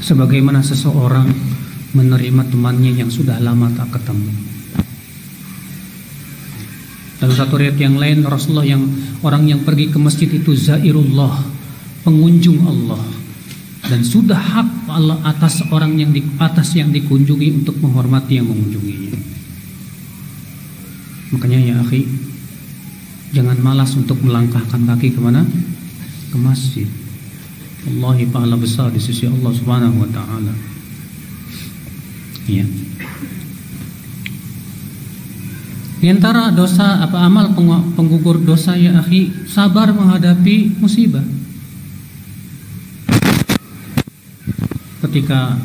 [0.00, 1.28] Sebagaimana seseorang
[1.92, 4.32] menerima temannya yang sudah lama tak ketemu.
[7.18, 8.82] Dalam satu riwayat yang lain Rasulullah yang
[9.26, 11.34] orang yang pergi ke masjid itu zairullah,
[12.06, 13.02] pengunjung Allah
[13.88, 19.16] dan sudah hak Allah atas orang yang di atas yang dikunjungi untuk menghormati yang mengunjunginya.
[21.34, 22.04] Makanya ya akhi,
[23.32, 25.44] jangan malas untuk melangkahkan kaki ke mana?
[26.32, 26.88] Ke masjid.
[27.88, 30.52] Allahi pahala besar di sisi Allah Subhanahu wa taala.
[32.48, 32.64] Ya.
[35.98, 37.58] Di antara dosa apa amal
[37.98, 41.26] penggugur dosa ya akhi, sabar menghadapi musibah.
[45.02, 45.58] Ketika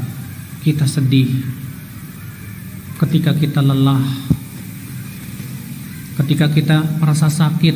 [0.66, 1.30] kita sedih,
[2.97, 4.01] ketika kita lelah,
[6.22, 7.76] ketika kita merasa sakit,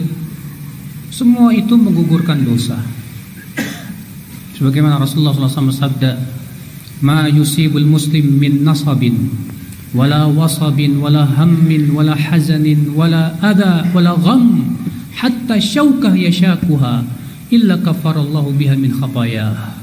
[1.10, 2.78] semua itu menggugurkan dosa.
[4.58, 6.18] Sebagaimana Rasulullah SAW sabda,
[7.02, 9.30] ma yusibul muslim min nasabin
[9.94, 14.76] wala wasabin wala hammin wala hazanin wala adha wala gham
[15.14, 17.06] hatta syaukah yashakuha
[17.54, 19.78] illa kafarallahu biha min khatayah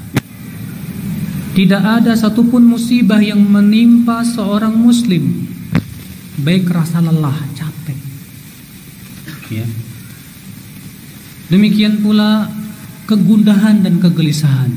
[1.55, 5.47] tidak ada satupun musibah yang menimpa seorang muslim
[6.43, 7.39] baik rasa lelah
[9.51, 9.66] ya
[11.49, 12.49] demikian pula
[13.05, 14.72] kegundahan dan kegelisahan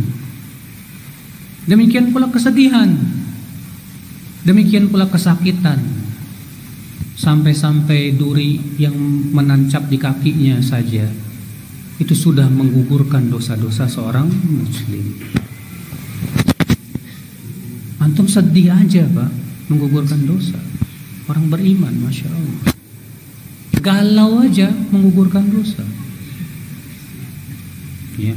[1.68, 2.88] Demikian pula kesedihan.
[4.48, 5.84] Demikian pula kesakitan.
[7.20, 8.96] Sampai-sampai duri yang
[9.36, 11.12] menancap di kakinya saja
[11.98, 15.18] itu sudah menggugurkan dosa-dosa seorang muslim.
[18.00, 19.32] Antum sedih aja, Pak,
[19.68, 20.62] menggugurkan dosa.
[21.28, 22.77] Orang beriman, Masya Allah.
[23.88, 25.80] Galau aja menggugurkan dosa.
[28.20, 28.36] Ya.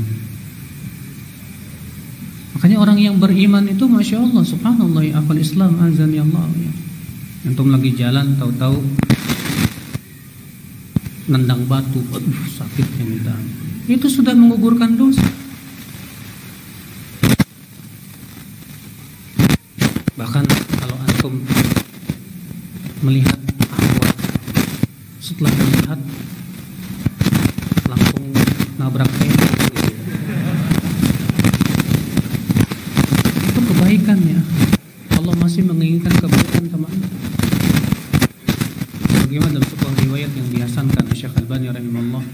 [2.54, 6.70] Makanya orang yang beriman itu Masya Allah Subhanallah ya akal Islam azan ya Allah ya.
[7.50, 8.78] Antum lagi jalan tahu-tahu
[11.32, 13.34] nendang batu Aduh sakitnya minta
[13.88, 15.24] Itu sudah menggugurkan dosa
[20.20, 20.44] Bahkan
[20.84, 21.34] kalau antum
[23.00, 23.40] melihat
[25.30, 26.00] setelah melihat
[27.86, 28.24] langsung
[28.82, 29.10] nabrak
[33.70, 34.42] kebaikan ya.
[35.18, 37.06] Allah masih menginginkan kebaikan sama anda.
[39.06, 42.24] Sebagaimana dalam sebuah riwayat yang dihasankan Syekh Albani rahimahullah?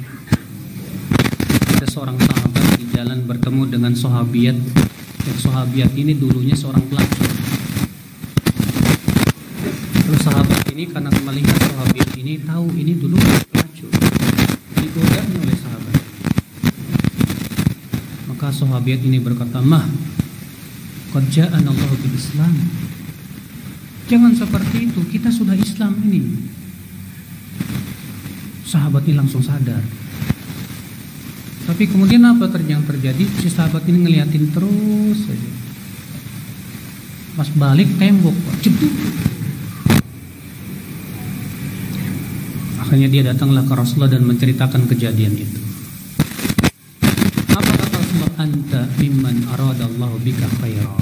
[1.76, 4.56] Ada seorang sahabat di jalan bertemu dengan sahabiat.
[5.20, 7.26] Dan sahabiat ini dulunya seorang pelacur
[10.06, 11.65] Terus sahabat ini karena melihat
[12.42, 13.16] tahu ini dulu
[13.48, 13.92] pelacur
[14.76, 15.96] digodanya oleh sahabat.
[18.32, 19.86] Maka sahabat ini berkata mah
[21.14, 22.52] qad ja'ana Allah bil Islam.
[24.06, 26.22] Jangan seperti itu kita sudah Islam ini.
[28.66, 29.82] Sahabat ini langsung sadar.
[31.66, 33.26] Tapi kemudian apa yang terjadi?
[33.42, 35.50] Si sahabat ini ngeliatin terus saja.
[37.36, 38.32] Pas balik tembok
[38.64, 38.94] jeduk
[42.86, 45.58] Akhirnya dia datanglah ke Rasulullah dan menceritakan kejadian itu.
[47.50, 48.32] Apa kata Rasulullah?
[48.38, 50.94] Anta mimman Allah bika khaira.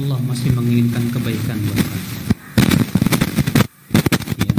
[0.00, 2.08] Allah masih menginginkan kebaikan buat kamu.
[4.40, 4.52] Ya.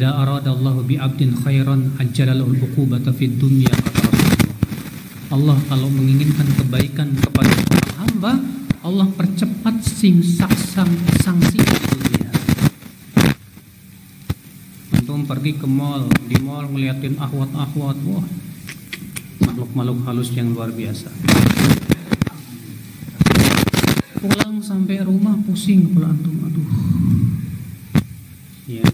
[0.00, 4.56] Idza Allah bi 'abdin khairan ajjala lahu al-uqubata fid dunya kata Rasulullah.
[5.28, 7.52] Allah kalau menginginkan kebaikan kepada
[8.00, 8.40] hamba,
[8.80, 10.88] Allah percepat sing sang
[11.20, 12.21] sanksi di dunia
[15.24, 16.06] pergi ke mall.
[16.26, 17.98] Di mall ngeliatin ahwat-ahwat.
[18.08, 18.26] Wah
[19.52, 21.12] makhluk-makhluk halus yang luar biasa.
[24.22, 26.34] Pulang sampai rumah pusing pulang antum.
[26.46, 26.68] Aduh.
[28.70, 28.86] Ya.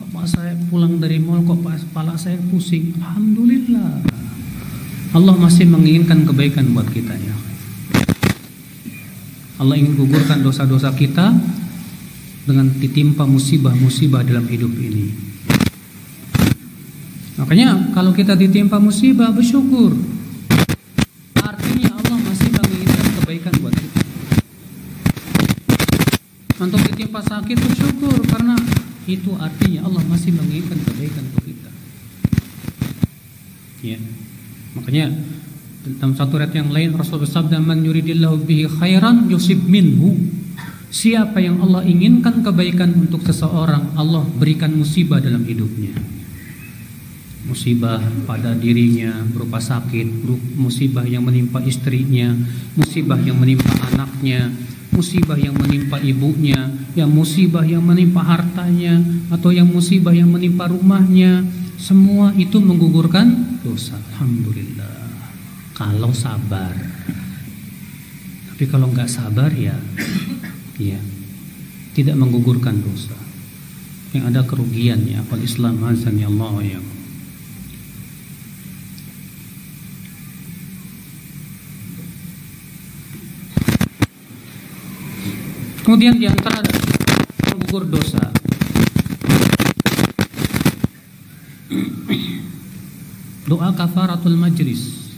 [0.00, 2.96] Kok pas saya pulang dari mall kok pas kepala saya pusing?
[2.96, 4.00] Alhamdulillah.
[5.12, 7.36] Allah masih menginginkan kebaikan buat kita ya.
[9.60, 11.32] Allah ingin gugurkan dosa-dosa kita
[12.48, 15.35] dengan ditimpa musibah-musibah dalam hidup ini.
[17.36, 19.92] Makanya kalau kita ditimpa musibah bersyukur.
[21.36, 24.00] Artinya Allah masih menginginkan kebaikan buat kita.
[26.56, 28.56] Untuk ditimpa sakit bersyukur karena
[29.04, 31.70] itu artinya Allah masih menginginkan kebaikan untuk kita.
[33.84, 34.00] Ya.
[34.72, 35.12] Makanya
[35.86, 40.16] dalam satu ayat yang lain Rasul bersabda man yuridillahu bihi khairan yusib minhu
[40.86, 45.92] Siapa yang Allah inginkan kebaikan untuk seseorang, Allah berikan musibah dalam hidupnya.
[47.46, 50.26] Musibah pada dirinya berupa sakit,
[50.58, 52.34] musibah yang menimpa istrinya,
[52.74, 54.50] musibah yang menimpa anaknya,
[54.90, 56.68] musibah yang menimpa ibunya,
[56.98, 58.98] yang musibah yang menimpa hartanya,
[59.30, 61.46] atau yang musibah yang menimpa rumahnya,
[61.78, 63.94] semua itu menggugurkan dosa.
[64.14, 65.06] Alhamdulillah.
[65.76, 66.72] Kalau sabar.
[68.50, 69.76] Tapi kalau nggak sabar ya
[70.80, 71.00] ya
[71.96, 73.16] tidak menggugurkan dosa
[74.12, 76.80] yang ada kerugian ya akal Islam azan ya Allah ya
[85.86, 86.66] Kemudian di antara
[87.46, 88.18] menggugur dosa.
[93.46, 95.14] Doa kafaratul majlis.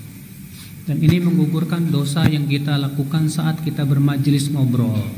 [0.85, 5.09] Dan ini menggugurkan dosa yang kita lakukan saat kita bermajlis ngobrol.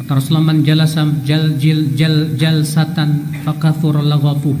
[0.00, 4.56] Kata Rasulullah man jalasa jal jil jal jalsatan fakathur laghafuh.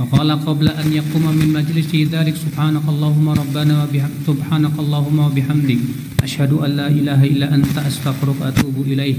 [0.00, 6.70] Faqala qabla an yaquma min majlisi dhalik subhanakallahumma rabbana wa bihamdik wa bihamdik asyhadu an
[6.74, 9.18] la ilaha illa anta astaghfiruka wa atubu ilaih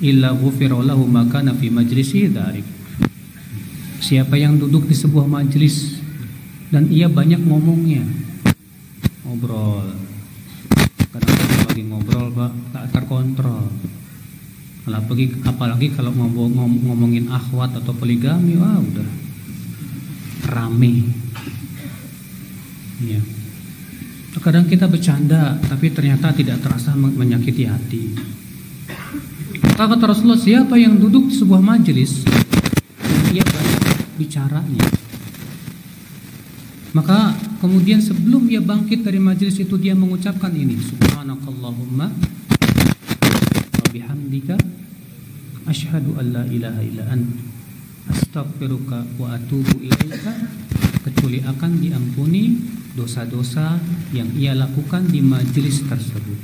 [0.00, 2.64] illa ghufira lahu ma kana fi majlisi dhalik.
[4.00, 6.00] Siapa yang duduk di sebuah majlis
[6.72, 8.00] dan ia banyak ngomongnya
[9.28, 9.92] ngobrol.
[11.12, 13.68] Kadang-kadang lagi ngobrol pak tak terkontrol.
[14.90, 19.08] Apalagi apalagi kalau ngomong, ngomongin akhwat atau poligami wah udah
[20.50, 21.06] rame.
[23.04, 23.20] Ya
[24.38, 28.02] kadang kita bercanda tapi ternyata tidak terasa menyakiti hati.
[29.74, 32.22] Maka kata Rasulullah siapa yang duduk di sebuah majelis
[33.34, 33.82] ia banyak
[34.22, 34.86] bicaranya.
[36.94, 42.10] Maka kemudian sebelum ia bangkit dari majelis itu dia mengucapkan ini subhanakallahumma
[43.90, 44.54] bihamdika
[45.66, 47.30] asyhadu an la ilaha illa ant
[48.10, 50.34] astaghfiruka wa atubu ilaika
[51.06, 52.42] kecuali akan diampuni
[52.94, 53.78] dosa-dosa
[54.10, 56.38] yang ia lakukan di majelis tersebut.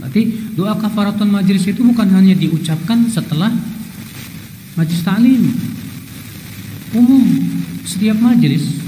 [0.00, 0.22] Berarti
[0.56, 3.52] doa kafaratul majelis itu bukan hanya diucapkan setelah
[4.76, 5.44] majelis ta'lim.
[6.96, 7.24] Umum
[7.84, 8.86] setiap majelis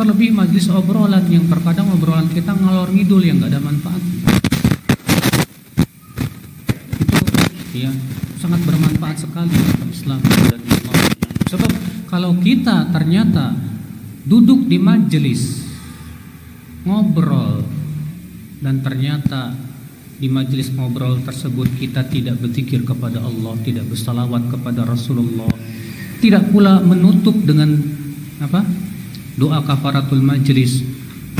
[0.00, 4.32] terlebih majelis obrolan yang terkadang obrolan kita ngalor ngidul yang gak ada manfaat itu
[7.84, 7.92] ya
[8.40, 9.52] sangat bermanfaat sekali
[9.92, 10.60] Islam dan
[11.52, 11.68] sebab
[12.08, 13.52] kalau kita ternyata
[14.24, 15.64] duduk di majelis
[16.84, 17.64] ngobrol
[18.60, 19.56] dan ternyata
[20.20, 25.48] di majelis ngobrol tersebut kita tidak berzikir kepada Allah, tidak bersalawat kepada Rasulullah,
[26.20, 27.72] tidak pula menutup dengan
[28.44, 28.60] apa?
[29.40, 30.84] doa kafaratul majlis.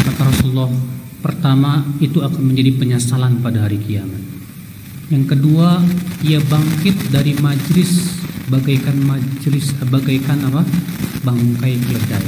[0.01, 0.73] Kata Rasulullah,
[1.21, 4.40] pertama itu akan menjadi penyesalan pada hari kiamat.
[5.11, 5.83] Yang kedua,
[6.23, 10.63] ia bangkit dari majlis bagaikan majlis bagaikan apa?
[11.27, 12.27] bangkai keledai.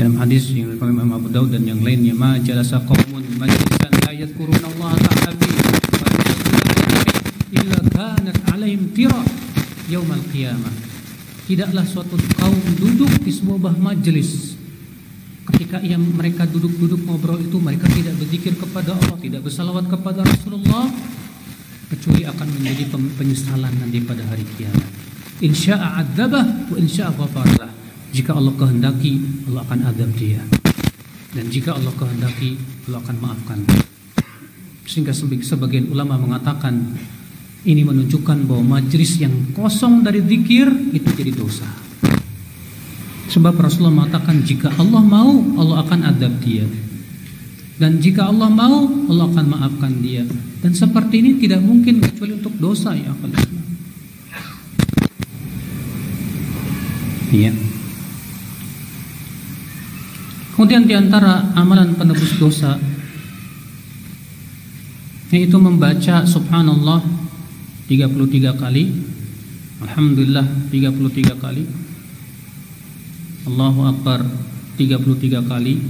[0.00, 4.16] dalam hadis yang diriwayatkan Imam Abu Daud dan yang lainnya ma jalasa qaumun majlisan la
[4.16, 5.48] yadhkuruna Allah ta'ala bi
[7.52, 9.20] illa kanat alaihim tira
[9.92, 10.72] yaumal qiyamah
[11.44, 14.59] tidaklah suatu kaum duduk di sebuah majelis
[15.50, 20.86] ketika yang mereka duduk-duduk ngobrol itu mereka tidak berzikir kepada Allah tidak bersalawat kepada Rasulullah
[21.90, 22.84] kecuali akan menjadi
[23.18, 24.90] penyesalan nanti pada hari kiamat
[25.42, 27.80] insya'a adzabah wa insya'a ghafarlah
[28.10, 30.42] jika Allah kehendaki, Allah akan adab dia.
[31.30, 32.58] Dan jika Allah kehendaki,
[32.90, 33.58] Allah akan maafkan.
[34.82, 36.74] Sehingga sebagian ulama mengatakan
[37.62, 41.70] ini menunjukkan bahwa majlis yang kosong dari zikir itu jadi dosa.
[43.30, 46.66] Sebab Rasulullah mengatakan jika Allah mau, Allah akan adab dia.
[47.78, 50.26] Dan jika Allah mau, Allah akan maafkan dia.
[50.60, 53.14] Dan seperti ini tidak mungkin kecuali untuk dosa ya
[57.30, 57.54] Iya.
[60.58, 62.74] Kemudian di antara amalan penebus dosa
[65.30, 67.06] yaitu membaca subhanallah
[67.86, 68.90] 33 kali
[69.78, 70.42] Alhamdulillah
[70.74, 71.64] 33 kali
[73.48, 74.20] Allahu Akbar
[74.76, 75.80] 33 kali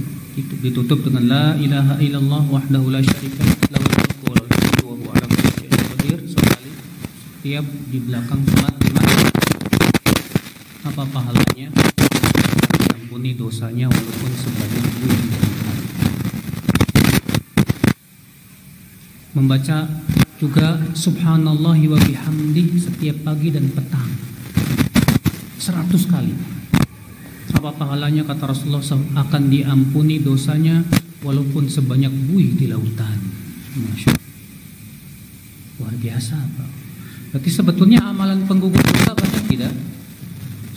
[0.63, 3.43] ditutup dengan la ilaha illallah wahdahu la syarika
[3.75, 3.91] lahu
[4.23, 4.31] mulku
[4.87, 6.19] wa huwa ala kulli syai'in qadir.
[6.31, 6.71] Sekali
[7.19, 8.75] setiap di belakang salat
[10.87, 11.67] apa pahalanya?
[12.95, 15.23] Ampuni dosanya walaupun sebanyak bulan
[19.35, 19.77] membaca
[20.39, 24.07] juga subhanallah wa bihamdi setiap pagi dan petang.
[25.59, 26.60] Seratus kali
[27.51, 28.83] apa pahalanya kata Rasulullah
[29.27, 30.83] akan diampuni dosanya
[31.21, 33.19] walaupun sebanyak buih di lautan.
[33.71, 34.21] Masya
[35.81, 36.69] luar biasa Pak.
[37.33, 39.73] Berarti sebetulnya amalan penggugur dosa banyak tidak?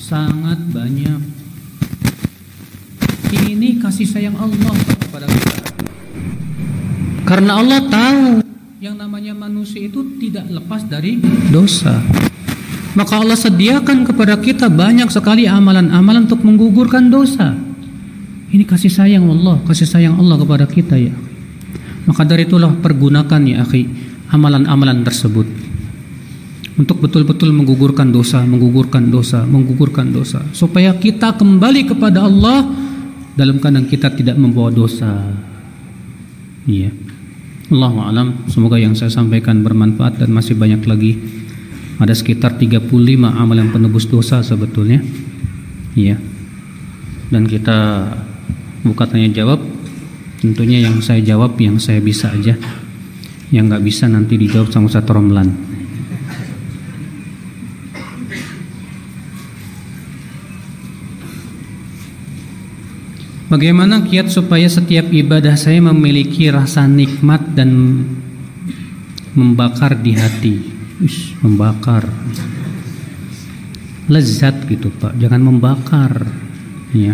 [0.01, 1.21] Sangat banyak.
[3.35, 4.73] Ini kasih sayang Allah
[5.05, 5.61] kepada kita.
[7.29, 8.41] Karena Allah tahu
[8.81, 11.21] yang namanya manusia itu tidak lepas dari
[11.53, 12.01] dosa.
[12.95, 17.55] Maka Allah sediakan kepada kita banyak sekali amalan-amalan untuk menggugurkan dosa.
[18.55, 21.11] Ini kasih sayang Allah, kasih sayang Allah kepada kita ya.
[22.07, 23.91] Maka dari itulah pergunakan ya akhi
[24.31, 25.47] amalan-amalan tersebut
[26.75, 32.67] untuk betul-betul menggugurkan dosa, menggugurkan dosa, menggugurkan dosa supaya kita kembali kepada Allah
[33.35, 35.35] dalam keadaan kita tidak membawa dosa.
[36.67, 36.91] Iya.
[37.75, 41.13] Allahu alam, semoga yang saya sampaikan bermanfaat dan masih banyak lagi.
[41.95, 42.91] Ada sekitar 35
[43.31, 44.99] amalan penebus dosa sebetulnya.
[45.95, 46.19] Iya.
[47.31, 48.11] Dan kita
[48.83, 49.63] buka tanya jawab.
[50.43, 52.59] Tentunya yang saya jawab yang saya bisa aja.
[53.55, 55.75] Yang nggak bisa nanti dijawab sama satu romlan.
[63.55, 68.03] Bagaimana kiat supaya setiap ibadah saya memiliki rasa nikmat dan
[69.39, 70.74] membakar di hati?
[71.05, 72.09] Ush, membakar.
[74.09, 75.21] Lezat gitu, Pak.
[75.21, 76.25] Jangan membakar.
[76.97, 77.13] Ya.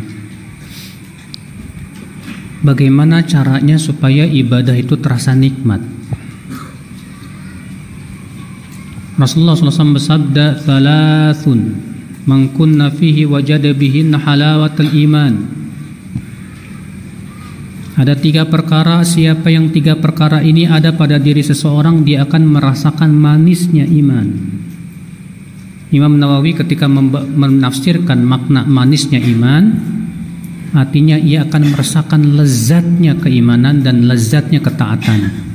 [2.62, 5.82] Bagaimana caranya supaya ibadah itu terasa nikmat?
[9.18, 11.60] Rasulullah SAW bersabda, "Thalathun
[12.24, 14.16] man kunna fihi wajada bihinna
[14.86, 15.59] iman."
[17.98, 23.10] Ada tiga perkara, siapa yang tiga perkara ini ada pada diri seseorang, dia akan merasakan
[23.10, 24.28] manisnya iman.
[25.90, 29.74] Imam Nawawi ketika menafsirkan makna manisnya iman,
[30.70, 35.50] artinya ia akan merasakan lezatnya keimanan dan lezatnya ketaatan.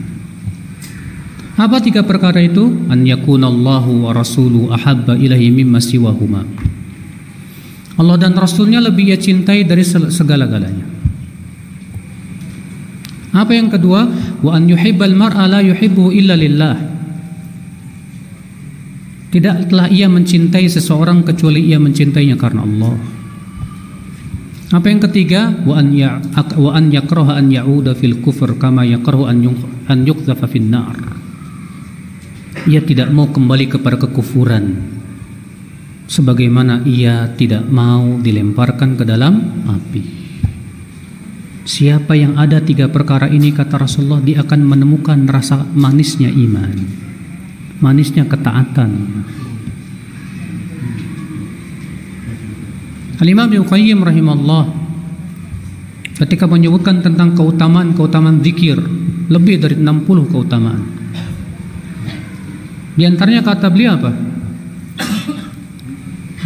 [1.55, 2.67] Apa tiga perkara itu?
[2.91, 6.43] An yakunallahu wa rasuluhu ahabba ilahi mimma siwahuma.
[7.95, 10.94] Allah dan Rasulnya lebih ia cintai dari segala-galanya.
[13.35, 14.07] Apa yang kedua?
[14.39, 16.75] Wa an yuhibbal mar'a la yuhibbu illa lillah.
[19.35, 22.95] Tidaklah ia mencintai seseorang kecuali ia mencintainya karena Allah.
[24.71, 25.51] Apa yang ketiga?
[25.67, 26.23] Wa an ya
[26.55, 29.43] wa an yakraha an ya'uda fil kufr kama yakrahu an
[29.91, 30.95] an yuqdhafa fin nar.
[32.65, 34.95] Ia tidak mau kembali kepada kekufuran
[36.07, 39.33] sebagaimana ia tidak mau dilemparkan ke dalam
[39.67, 40.24] api.
[41.65, 46.77] Siapa yang ada tiga perkara ini kata Rasulullah dia akan menemukan rasa manisnya iman.
[47.81, 48.91] Manisnya ketaatan.
[53.17, 54.63] Al-Imam Ibnu Qayyim rahimahullah
[56.21, 58.77] ketika menyebutkan tentang keutamaan-keutamaan zikir
[59.33, 60.85] lebih dari 60 keutamaan.
[62.93, 64.11] Di antaranya kata beliau apa?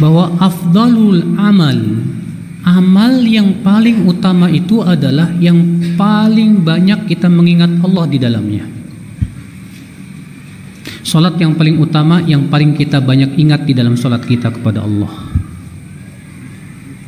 [0.00, 1.76] Bahwa afdalul amal
[2.60, 5.56] Amal yang paling utama itu adalah yang
[5.96, 8.64] paling banyak kita mengingat Allah di dalamnya.
[11.00, 15.08] Salat yang paling utama yang paling kita banyak ingat di dalam salat kita kepada Allah.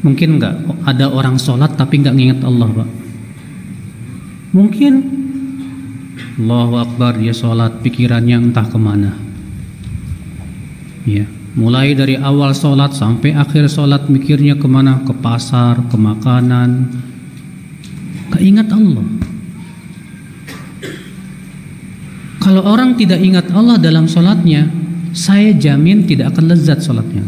[0.02, 0.54] Mungkin enggak
[0.88, 2.88] ada orang salat tapi enggak mengingat Allah, Pak?
[4.56, 4.92] Mungkin
[6.42, 9.14] Allahu Akbar dia salat pikirannya entah ke mana.
[11.04, 11.28] Ya.
[11.52, 15.04] Mulai dari awal sholat sampai akhir sholat mikirnya ke mana?
[15.04, 16.88] Ke pasar, ke makanan.
[18.32, 19.04] Keingat Allah.
[22.40, 24.64] Kalau orang tidak ingat Allah dalam sholatnya,
[25.12, 27.20] saya jamin tidak akan lezat sholatnya.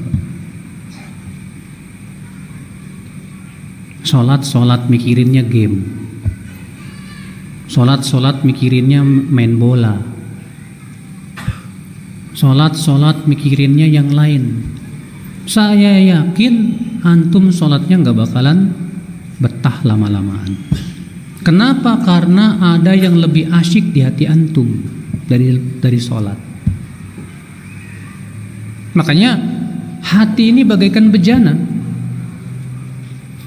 [4.09, 5.85] Sholat, sholat mikirinnya game.
[7.69, 10.14] Sholat, sholat mikirinnya main bola
[12.35, 14.75] Sholat-sholat mikirinnya yang lain.
[15.47, 16.55] Saya yakin
[17.05, 18.75] Antum sholatnya nggak bakalan
[19.39, 20.59] Betah lama-lamaan.
[21.47, 22.01] Kenapa?
[22.03, 24.67] Karena ada yang lebih asyik di hati antum
[25.31, 26.39] Dari dari sholat.
[28.99, 29.63] Makanya
[30.05, 31.55] Hati ini bagaikan bejana.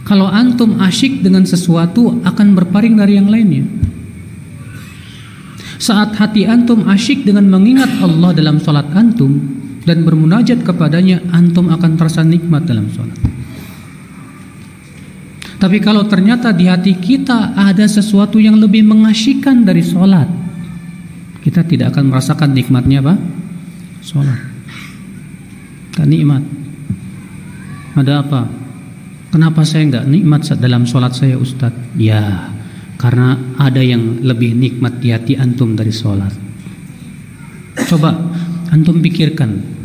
[0.08, 3.68] Kalau antum asyik dengan sesuatu Akan berpaling dari yang lainnya
[5.78, 9.38] saat hati antum asyik dengan mengingat Allah dalam sholat antum
[9.86, 13.16] dan bermunajat kepadanya, antum akan terasa nikmat dalam sholat.
[15.58, 20.30] Tapi kalau ternyata di hati kita ada sesuatu yang lebih mengasyikkan dari sholat,
[21.42, 23.16] kita tidak akan merasakan nikmatnya apa?
[24.06, 24.40] Sholat.
[25.98, 26.46] Tak nikmat.
[27.98, 28.46] Ada apa?
[29.34, 31.98] Kenapa saya enggak nikmat dalam sholat saya Ustadz?
[31.98, 32.54] Ya,
[32.98, 36.34] karena ada yang lebih nikmat di hati antum dari sholat.
[37.88, 38.18] Coba
[38.74, 39.78] antum pikirkan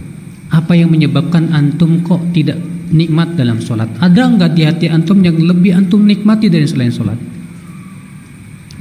[0.49, 2.57] apa yang menyebabkan antum kok tidak
[2.93, 3.89] nikmat dalam sholat.
[4.01, 7.21] Ada nggak di hati antum yang lebih antum nikmati dari selain sholat?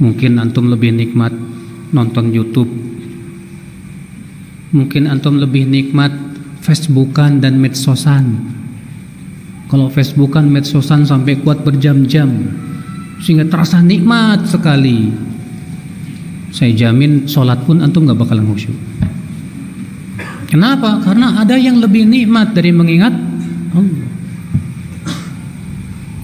[0.00, 1.32] Mungkin antum lebih nikmat
[1.92, 2.68] nonton YouTube.
[4.72, 6.12] Mungkin antum lebih nikmat
[6.64, 8.40] Facebookan dan medsosan.
[9.68, 12.28] Kalau Facebookan, medsosan sampai kuat berjam-jam
[13.22, 15.14] sehingga terasa nikmat sekali.
[16.52, 18.76] Saya jamin sholat pun antum gak bakalan khusyuk.
[20.50, 21.00] Kenapa?
[21.00, 23.14] Karena ada yang lebih nikmat dari mengingat
[23.72, 24.10] Allah.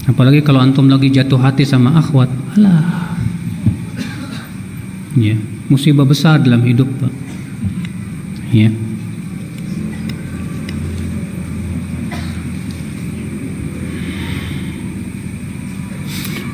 [0.05, 3.17] Apalagi kalau antum lagi jatuh hati sama akhwat, alah.
[5.17, 5.33] Ya,
[5.65, 7.13] musibah besar dalam hidup, Pak.
[8.53, 8.69] Ya.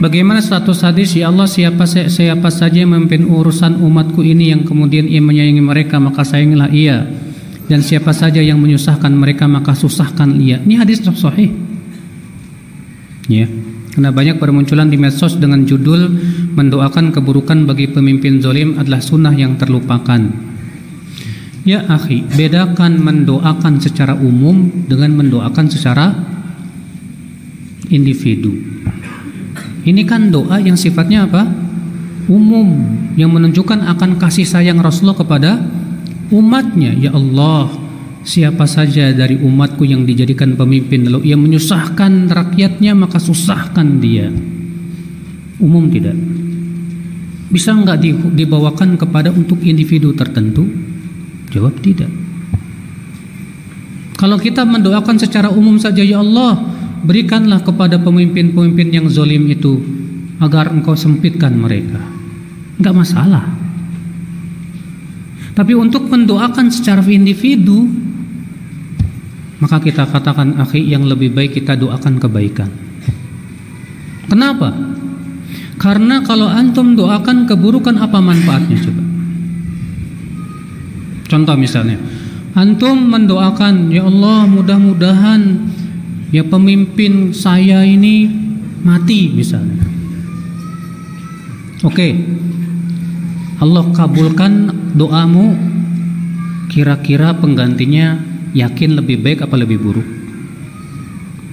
[0.06, 5.10] Bagaimana status hadis ya Allah siapa siapa saja yang memimpin urusan umatku ini yang kemudian
[5.10, 7.10] ia menyayangi mereka maka sayangilah ia
[7.66, 10.62] dan siapa saja yang menyusahkan mereka maka susahkan ia.
[10.62, 11.50] Ini hadis sahih.
[13.26, 13.50] Ya.
[13.98, 16.14] Karena banyak bermunculan di medsos dengan judul
[16.54, 20.22] mendoakan keburukan bagi pemimpin zolim adalah sunnah yang terlupakan.
[21.66, 26.14] Ya akhi, bedakan mendoakan secara umum dengan mendoakan secara
[27.90, 28.75] individu.
[29.86, 31.46] Ini kan doa yang sifatnya apa?
[32.26, 32.74] Umum
[33.14, 35.52] yang menunjukkan akan kasih sayang Rasulullah kepada
[36.34, 36.98] umatnya.
[36.98, 37.70] Ya Allah,
[38.26, 44.34] siapa saja dari umatku yang dijadikan pemimpin lalu ia menyusahkan rakyatnya maka susahkan dia.
[45.62, 46.18] Umum tidak.
[47.54, 48.02] Bisa enggak
[48.34, 50.66] dibawakan kepada untuk individu tertentu?
[51.54, 52.10] Jawab tidak.
[54.18, 59.82] Kalau kita mendoakan secara umum saja ya Allah, berikanlah kepada pemimpin-pemimpin yang zolim itu
[60.40, 62.00] agar engkau sempitkan mereka.
[62.80, 63.46] Enggak masalah.
[65.56, 67.88] Tapi untuk mendoakan secara individu,
[69.64, 72.68] maka kita katakan akhi yang lebih baik kita doakan kebaikan.
[74.28, 74.76] Kenapa?
[75.80, 79.04] Karena kalau antum doakan keburukan apa manfaatnya coba?
[81.26, 81.98] Contoh misalnya,
[82.52, 85.42] antum mendoakan ya Allah mudah-mudahan
[86.36, 88.28] ya pemimpin saya ini
[88.84, 89.88] mati misalnya.
[91.88, 92.12] Oke.
[93.56, 94.68] Allah kabulkan
[95.00, 95.56] doamu
[96.68, 98.20] kira-kira penggantinya
[98.52, 100.08] yakin lebih baik apa lebih buruk?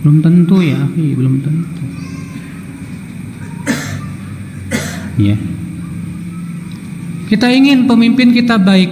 [0.03, 1.85] Belum tentu ya, belum tentu.
[5.23, 5.39] Ya.
[7.31, 8.91] Kita ingin pemimpin kita baik.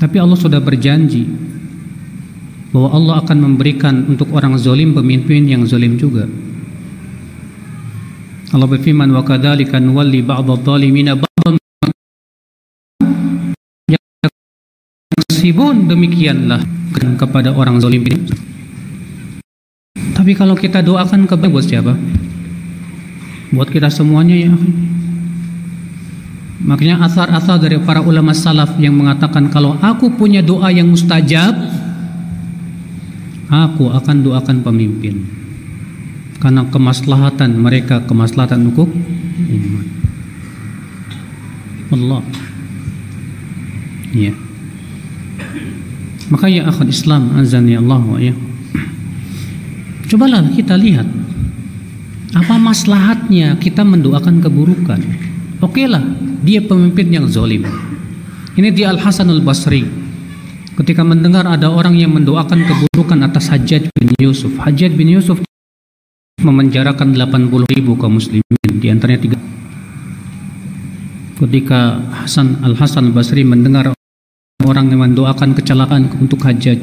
[0.00, 1.41] Tapi Allah sudah berjanji
[2.72, 6.24] bahwa Allah akan memberikan untuk orang zalim pemimpin yang zalim juga.
[8.52, 11.56] Allah berfirman wa kadzalika nuwalli ba'dadh-dhalimina ba'dhan
[15.12, 16.60] yaksibun demikianlah
[17.20, 18.04] kepada orang zalim.
[20.12, 21.92] Tapi kalau kita doakan kebaikan buat siapa?
[23.52, 24.52] Buat kita semuanya ya.
[26.62, 31.58] Makanya asar-asar dari para ulama salaf yang mengatakan kalau aku punya doa yang mustajab,
[33.52, 35.28] aku akan doakan pemimpin.
[36.40, 39.86] Karena kemaslahatan mereka kemaslahatan untuk umat
[41.92, 42.24] Allah.
[44.16, 44.32] Ya.
[46.32, 48.32] Maka ya akhul Islam azani Allah wa ya.
[50.08, 51.04] Cobalah kita lihat
[52.32, 55.00] apa maslahatnya kita mendoakan keburukan?
[55.60, 56.00] Oke okay lah
[56.40, 57.68] dia pemimpin yang zalim.
[58.56, 60.01] Ini dia Al Hasan Al Basri
[60.82, 65.38] ketika mendengar ada orang yang mendoakan keburukan atas Hajjaj bin Yusuf Hajjaj bin Yusuf
[66.42, 69.38] memenjarakan 80 ribu kaum muslimin di antaranya tiga.
[71.38, 73.94] Ketika Hasan Al Hasan Basri mendengar
[74.66, 76.82] orang yang mendoakan kecelakaan untuk hajjaj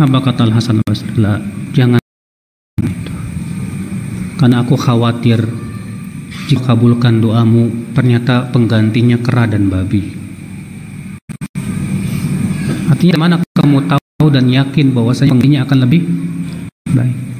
[0.00, 1.12] apa kata Al Hasan Basri?
[1.20, 1.36] Lah
[1.76, 2.00] jangan
[4.40, 5.44] karena aku khawatir
[6.48, 10.19] jika kabulkan doamu ternyata penggantinya kera dan babi
[13.00, 16.04] artinya mana kamu tahu dan yakin bahwasanya penggantinya akan lebih
[16.92, 17.30] baik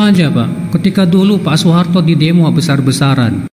[0.00, 0.48] aja Pak,
[0.80, 3.46] ketika dulu Pak Soeharto di demo besar-besaran.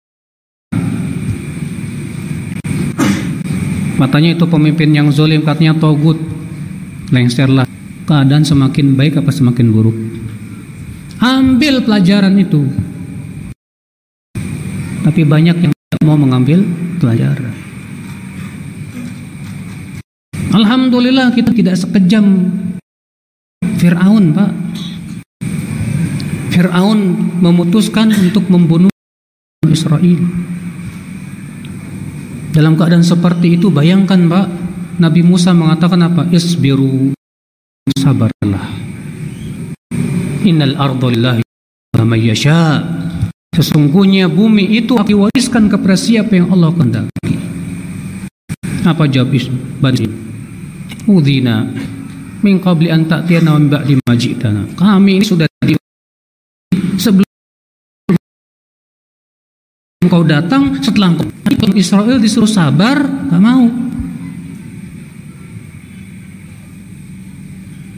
[3.99, 6.15] Matanya itu pemimpin yang zolim, katanya togut.
[7.11, 7.67] Lengserlah.
[8.07, 9.97] Keadaan semakin baik apa semakin buruk?
[11.19, 12.63] Ambil pelajaran itu.
[15.03, 16.63] Tapi banyak yang tidak mau mengambil
[17.03, 17.66] pelajaran.
[20.57, 22.49] Alhamdulillah kita tidak sekejam
[23.77, 24.51] Fir'aun Pak
[26.49, 26.99] Fir'aun
[27.37, 28.89] memutuskan untuk membunuh
[29.69, 30.17] Israel.
[32.49, 34.45] Dalam keadaan seperti itu bayangkan Pak,
[34.97, 36.25] Nabi Musa mengatakan apa?
[36.33, 37.13] Isbiru
[37.93, 38.73] sabarlah.
[40.41, 41.45] Innal arda lillahi
[42.25, 42.81] yasha.
[43.53, 47.37] Sesungguhnya bumi itu diwariskan kepada siapa yang Allah kehendaki.
[48.81, 49.37] Apa jawab
[49.77, 50.26] Bani?
[51.07, 51.63] Udhina
[52.43, 54.13] min qabli an ta'tiyana wa ba'di ma
[54.75, 55.73] Kami ini sudah di
[56.99, 57.25] sebelum
[60.03, 61.27] engkau datang setelah engkau
[61.73, 62.99] Israel disuruh sabar
[63.31, 63.65] gak mau.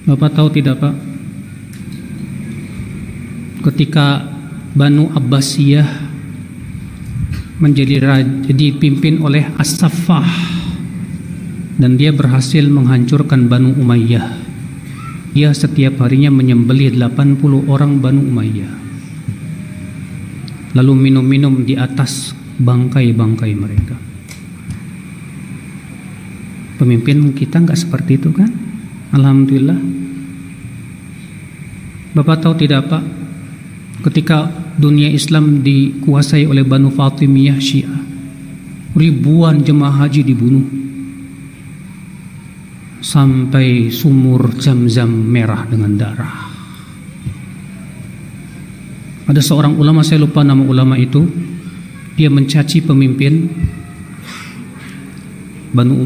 [0.09, 0.95] Bapak tahu tidak Pak?
[3.61, 4.25] Ketika
[4.73, 5.85] Banu Abbasiyah
[7.59, 10.58] menjadi dipimpin oleh As-Saffah
[11.79, 14.35] dan dia berhasil menghancurkan Banu Umayyah
[15.31, 17.39] dia setiap harinya menyembelih 80
[17.71, 18.89] orang Banu Umayyah
[20.77, 23.97] lalu minum-minum di atas bangkai-bangkai mereka.
[26.79, 28.51] Pemimpin kita nggak seperti itu kan?
[29.11, 29.79] Alhamdulillah.
[32.15, 33.03] Bapak tahu tidak Pak?
[33.99, 34.47] Ketika
[34.79, 37.99] dunia Islam dikuasai oleh Banu Fatimiyah Syiah,
[38.95, 40.63] ribuan jemaah haji dibunuh
[42.99, 46.37] sampai sumur jam-jam merah dengan darah.
[49.29, 51.23] Ada seorang ulama saya lupa nama ulama itu.
[52.19, 53.47] Dia mencaci pemimpin
[55.71, 56.03] Banu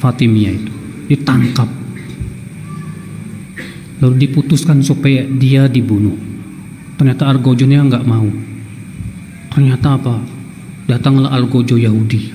[0.00, 0.72] Fatimiyah itu.
[1.12, 1.68] Ditangkap.
[4.00, 6.16] Lalu diputuskan supaya dia dibunuh.
[6.96, 8.28] Ternyata Argojonya nggak mau.
[9.52, 10.16] Ternyata apa?
[10.88, 12.32] Datanglah Argojo Yahudi.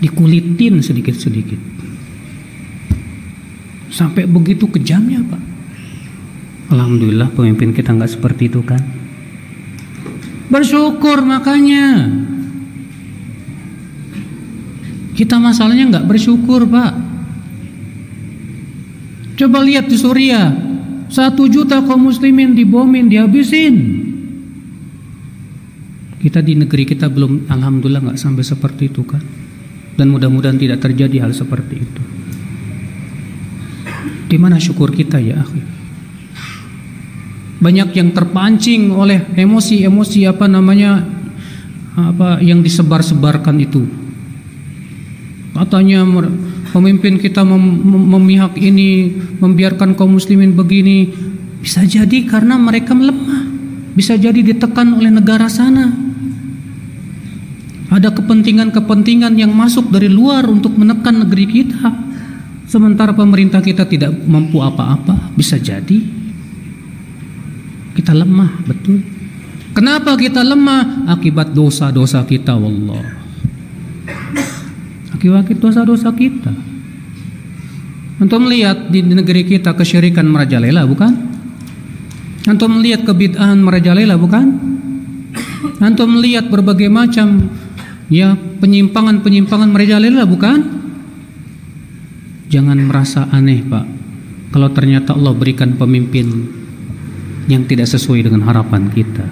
[0.00, 1.73] Dikulitin sedikit-sedikit
[3.94, 5.54] sampai begitu kejamnya Pak
[6.74, 8.80] Alhamdulillah pemimpin kita nggak seperti itu kan.
[10.48, 12.08] Bersyukur makanya.
[15.14, 16.92] Kita masalahnya nggak bersyukur pak.
[19.34, 20.50] Coba lihat di Suriah,
[21.10, 23.76] satu juta kaum muslimin dibomin, dihabisin.
[26.18, 29.22] Kita di negeri kita belum, alhamdulillah nggak sampai seperti itu kan.
[29.94, 32.13] Dan mudah-mudahan tidak terjadi hal seperti itu.
[34.34, 35.84] Di mana syukur kita ya akhir?
[37.64, 41.00] banyak yang terpancing oleh emosi-emosi apa namanya
[41.96, 43.88] apa yang disebar-sebarkan itu.
[45.56, 46.04] Katanya
[46.76, 51.08] pemimpin kita mem memihak ini, membiarkan kaum muslimin begini,
[51.64, 53.56] bisa jadi karena mereka melemah.
[53.94, 55.94] bisa jadi ditekan oleh negara sana.
[57.94, 62.03] Ada kepentingan-kepentingan yang masuk dari luar untuk menekan negeri kita.
[62.64, 66.00] Sementara pemerintah kita tidak mampu apa-apa, bisa jadi
[67.94, 68.98] kita lemah, betul.
[69.74, 71.06] Kenapa kita lemah?
[71.10, 73.04] Akibat dosa-dosa kita, wallah.
[75.14, 76.52] Akibat dosa-dosa kita.
[78.18, 81.34] Untuk melihat di negeri kita kesyirikan merajalela, bukan?
[82.44, 84.46] Antum melihat kebid'ahan merajalela bukan?
[85.80, 87.48] Antum melihat berbagai macam
[88.12, 90.83] ya penyimpangan-penyimpangan merajalela bukan?
[92.54, 93.86] Jangan merasa aneh, Pak.
[94.54, 96.30] Kalau ternyata Allah berikan pemimpin
[97.50, 99.26] yang tidak sesuai dengan harapan kita.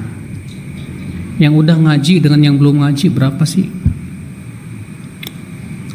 [1.38, 3.70] Yang udah ngaji dengan yang belum ngaji berapa sih?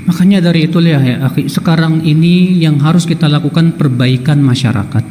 [0.08, 5.04] Makanya dari itu ya, ya sekarang ini yang harus kita lakukan perbaikan masyarakat.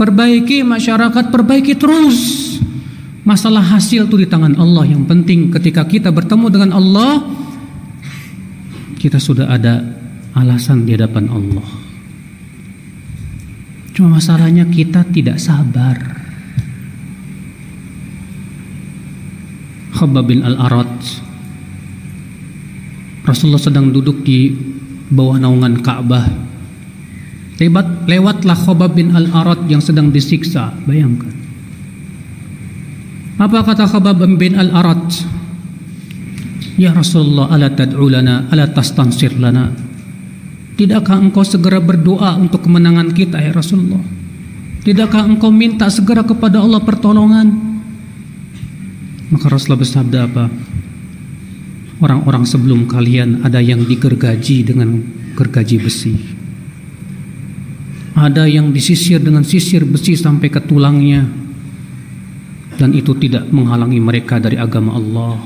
[0.00, 2.56] Perbaiki masyarakat, perbaiki terus.
[3.28, 4.96] Masalah hasil itu di tangan Allah.
[4.96, 7.20] Yang penting ketika kita bertemu dengan Allah,
[8.96, 9.97] kita sudah ada
[10.36, 11.68] alasan di hadapan Allah.
[13.94, 15.96] Cuma masalahnya kita tidak sabar.
[19.98, 20.94] Khabbab bin Al-Arad
[23.26, 24.54] Rasulullah sedang duduk di
[25.10, 26.48] bawah naungan Ka'bah
[27.58, 30.70] Lewat, lewatlah Khobab bin Al-Arad yang sedang disiksa.
[30.86, 31.34] Bayangkan.
[33.34, 35.10] Apa kata Khobab bin Al-Arad?
[36.78, 39.74] Ya Rasulullah, ala tad'u lana, ala tastansir lana.
[40.78, 44.00] Tidakkah engkau segera berdoa untuk kemenangan kita ya Rasulullah?
[44.86, 47.50] Tidakkah engkau minta segera kepada Allah pertolongan?
[49.34, 50.44] Maka Rasulullah bersabda apa?
[51.98, 55.02] Orang-orang sebelum kalian ada yang digergaji dengan
[55.34, 56.38] gergaji besi
[58.18, 61.22] ada yang disisir dengan sisir besi sampai ke tulangnya
[62.74, 65.38] dan itu tidak menghalangi mereka dari agama Allah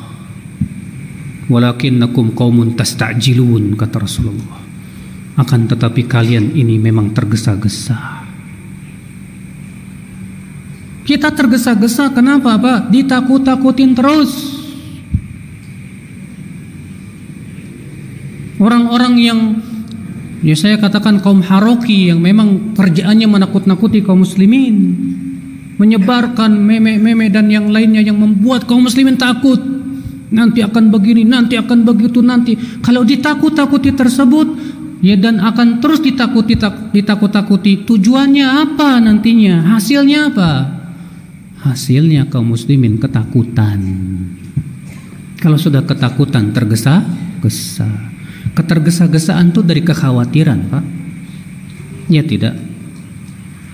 [1.52, 4.61] walakinnakum qaumun tasta'jilun kata Rasulullah
[5.36, 8.24] akan tetapi kalian ini memang tergesa-gesa
[11.02, 14.32] kita tergesa-gesa kenapa Pak ditakut-takutin terus
[18.60, 19.40] orang-orang yang
[20.42, 24.74] Ya saya katakan kaum Haroki yang memang kerjaannya menakut-nakuti kaum muslimin.
[25.78, 29.62] Menyebarkan meme-meme dan yang lainnya yang membuat kaum muslimin takut.
[30.34, 32.58] Nanti akan begini, nanti akan begitu, nanti.
[32.82, 34.71] Kalau ditakut-takuti tersebut,
[35.02, 36.54] ya dan akan terus ditakuti
[36.94, 37.82] ditakut-takuti.
[37.84, 39.74] Tujuannya apa nantinya?
[39.76, 40.50] Hasilnya apa?
[41.66, 43.82] Hasilnya kaum muslimin ketakutan.
[45.42, 47.90] Kalau sudah ketakutan tergesa-gesa.
[48.54, 50.84] Ketergesa-gesaan itu dari kekhawatiran, Pak.
[52.06, 52.54] Ya tidak.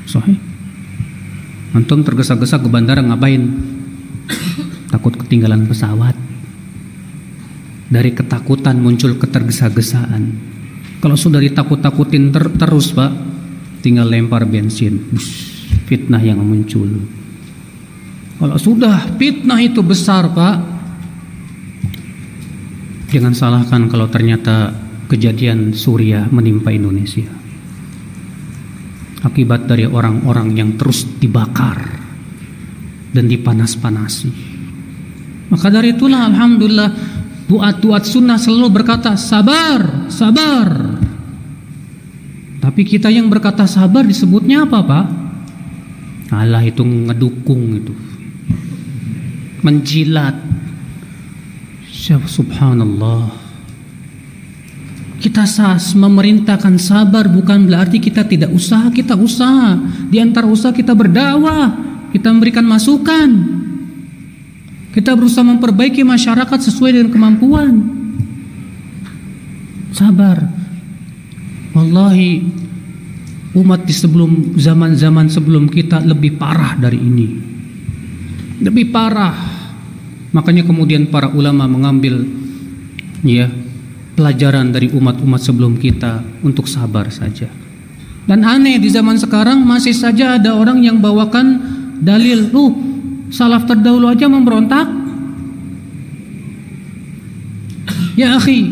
[0.08, 0.40] Sahih.
[1.76, 3.44] Antum tergesa-gesa ke bandara ngapain?
[4.88, 6.16] Takut ketinggalan pesawat.
[7.88, 10.56] Dari ketakutan muncul ketergesa-gesaan.
[10.98, 13.12] Kalau sudah ditakut-takutin ter terus, Pak,
[13.82, 14.98] tinggal lempar bensin.
[15.88, 16.84] fitnah yang muncul.
[18.36, 20.78] Kalau sudah fitnah itu besar, Pak,
[23.08, 24.68] Jangan salahkan kalau ternyata
[25.08, 27.24] kejadian Suriah menimpa Indonesia.
[29.24, 31.88] Akibat dari orang-orang yang terus dibakar
[33.16, 34.30] dan dipanas-panasi.
[35.48, 36.90] Maka dari itulah Alhamdulillah
[37.48, 41.00] Duat-duat sunnah selalu berkata sabar, sabar.
[42.60, 45.06] Tapi kita yang berkata sabar disebutnya apa pak?
[46.28, 47.96] Allah itu ngedukung itu.
[49.64, 50.36] Menjilat,
[52.08, 53.28] Subhanallah.
[55.18, 59.76] Kita sas memerintahkan sabar bukan berarti kita tidak usaha, kita usaha.
[60.08, 61.74] Di antara usaha kita berdakwah,
[62.14, 63.28] kita memberikan masukan.
[64.98, 67.74] Kita berusaha memperbaiki masyarakat sesuai dengan kemampuan.
[69.94, 70.42] Sabar.
[71.70, 72.42] Wallahi
[73.54, 77.28] umat di sebelum zaman-zaman sebelum kita lebih parah dari ini.
[78.58, 79.58] Lebih parah
[80.28, 82.20] Makanya kemudian para ulama mengambil
[83.24, 83.48] ya
[84.12, 87.48] pelajaran dari umat-umat sebelum kita untuk sabar saja.
[88.28, 91.64] Dan aneh di zaman sekarang masih saja ada orang yang bawakan
[92.04, 92.72] dalil, "Uh,
[93.28, 94.86] salaf terdahulu aja memberontak."
[98.18, 98.66] Ya akhi,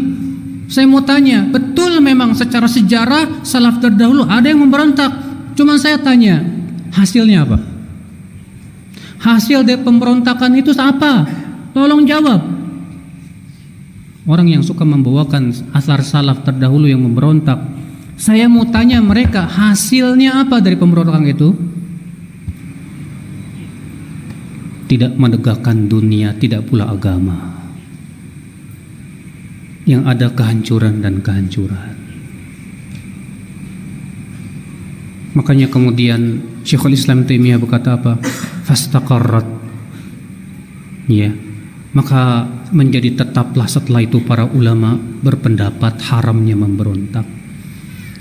[0.66, 5.15] saya mau tanya, betul memang secara sejarah salaf terdahulu ada yang memberontak.
[5.55, 6.43] Cuma saya tanya,
[6.91, 7.59] hasilnya apa?
[9.23, 11.23] Hasil dari pemberontakan itu apa?
[11.70, 12.43] Tolong jawab.
[14.27, 17.62] Orang yang suka membawakan asar salaf terdahulu yang memberontak.
[18.19, 21.55] Saya mau tanya mereka hasilnya apa dari pemberontakan itu?
[24.87, 27.59] Tidak menegakkan dunia, tidak pula agama.
[29.87, 31.95] Yang ada kehancuran dan kehancuran.
[35.37, 38.19] Makanya kemudian Syekhul Islam Taimiyah berkata apa?
[38.67, 39.47] Fastaqarrat.
[41.07, 41.31] Ya.
[41.93, 47.27] Maka menjadi tetaplah setelah itu para ulama berpendapat haramnya memberontak.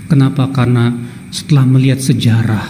[0.06, 0.48] Kenapa?
[0.54, 0.94] Karena
[1.34, 2.62] setelah melihat sejarah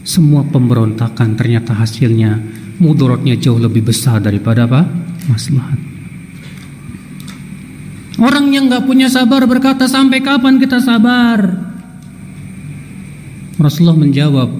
[0.00, 2.40] semua pemberontakan ternyata hasilnya
[2.80, 4.88] mudorotnya jauh lebih besar daripada apa?
[5.28, 5.78] Maslahat.
[8.20, 11.40] Orang yang nggak punya sabar berkata sampai kapan kita sabar?
[13.60, 14.50] Rasulullah menjawab,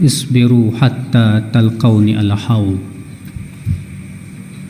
[0.00, 2.80] isbiru hatta talqauni al haud.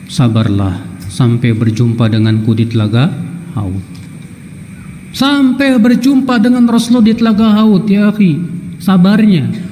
[0.07, 0.79] Sabarlah
[1.11, 3.11] sampai berjumpa denganku di telaga
[3.55, 3.83] haud.
[5.11, 8.39] Sampai berjumpa dengan Rasulullah di telaga haud ya akhi.
[8.79, 9.66] Sabarnya.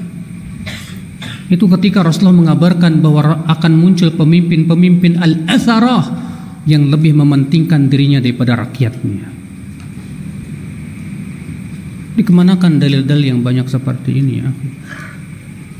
[1.45, 6.03] Itu ketika Rasulullah mengabarkan bahwa akan muncul pemimpin-pemimpin al-atharah
[6.65, 9.29] yang lebih mementingkan dirinya daripada rakyatnya.
[12.17, 14.49] Dikemanakan dalil-dalil yang banyak seperti ini ya.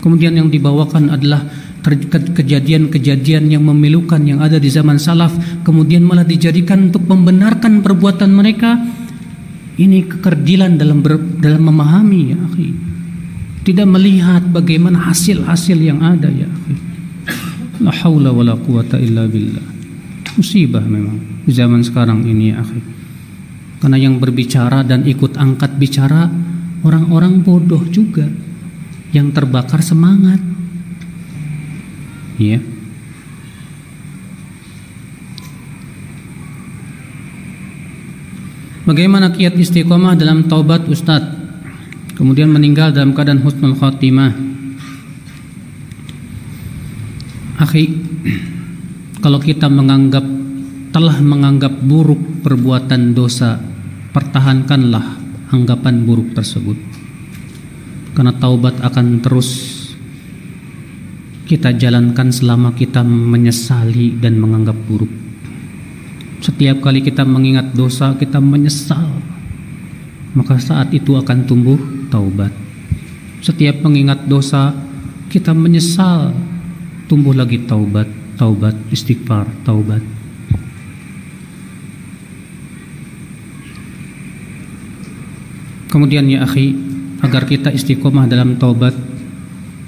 [0.06, 1.42] Kemudian yang dibawakan adalah
[2.36, 8.74] kejadian-kejadian yang memilukan yang ada di zaman salaf kemudian malah dijadikan untuk membenarkan perbuatan mereka
[9.78, 12.42] ini kekerdilan dalam ber, dalam memahami ya
[13.66, 16.48] tidak melihat bagaimana hasil-hasil yang ada ya
[17.82, 19.66] la haula wala quwata illa billah
[20.38, 22.82] musibah memang zaman sekarang ini ya akhi
[23.86, 26.26] karena yang berbicara dan ikut angkat bicara
[26.82, 28.26] orang-orang bodoh juga
[29.14, 30.42] yang terbakar semangat.
[32.42, 32.58] Ya.
[38.90, 41.45] Bagaimana kiat istiqomah dalam taubat Ustadz
[42.16, 44.32] Kemudian meninggal dalam keadaan husnul khotimah
[47.60, 47.86] Akhi
[49.24, 50.24] Kalau kita menganggap
[50.96, 53.60] Telah menganggap buruk perbuatan dosa
[54.16, 56.96] Pertahankanlah anggapan buruk tersebut
[58.16, 59.76] karena taubat akan terus
[61.46, 65.12] kita jalankan selama kita menyesali dan menganggap buruk.
[66.42, 69.22] Setiap kali kita mengingat dosa, kita menyesal.
[70.34, 71.78] Maka saat itu akan tumbuh
[72.16, 72.56] taubat.
[73.44, 74.72] Setiap mengingat dosa,
[75.28, 76.32] kita menyesal,
[77.12, 78.08] tumbuh lagi taubat,
[78.40, 80.00] taubat, istighfar, taubat.
[85.92, 86.76] Kemudian ya akhi,
[87.20, 88.96] agar kita istiqomah dalam taubat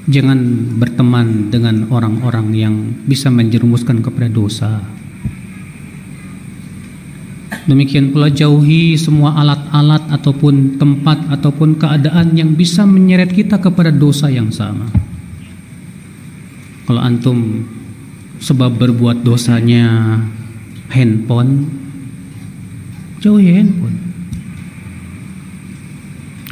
[0.08, 0.40] jangan
[0.80, 4.80] berteman dengan orang-orang yang bisa menjerumuskan kepada dosa
[7.68, 14.32] demikian pula jauhi semua alat-alat ataupun tempat ataupun keadaan yang bisa menyeret kita kepada dosa
[14.32, 14.88] yang sama
[16.88, 17.68] kalau antum
[18.40, 20.18] sebab berbuat dosanya
[20.90, 21.68] handphone
[23.20, 24.08] jauhi handphone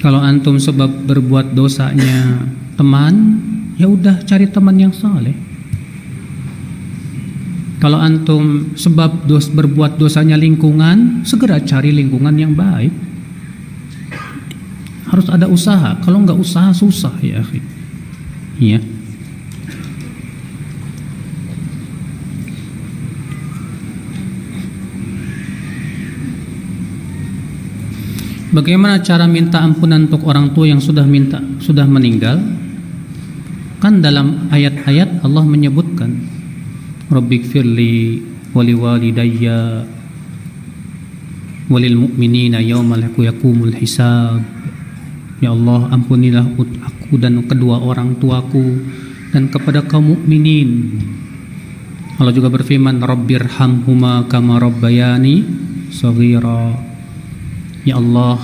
[0.06, 2.46] kalau antum sebab berbuat dosanya
[2.78, 3.42] teman,
[3.74, 5.34] ya udah cari teman yang saleh.
[7.86, 12.90] Kalau antum sebab dos berbuat dosanya lingkungan, segera cari lingkungan yang baik.
[15.06, 15.94] Harus ada usaha.
[16.02, 17.46] Kalau nggak usaha susah ya,
[18.58, 18.82] Iya.
[28.50, 32.42] Bagaimana cara minta ampunan untuk orang tua yang sudah minta sudah meninggal?
[33.78, 36.35] Kan dalam ayat-ayat Allah menyebutkan
[38.56, 39.84] Wali walidayya
[41.68, 44.40] walil mu'minina yawmal yakumul hisab.
[45.44, 48.80] Ya Allah ampunilah aku dan kedua orang tuaku
[49.36, 50.96] dan kepada kaum mukminin.
[52.16, 55.44] Allah juga berfirman Rabbirhamhuma kama rabbayani
[55.92, 56.80] saghira.
[57.84, 58.40] Ya Allah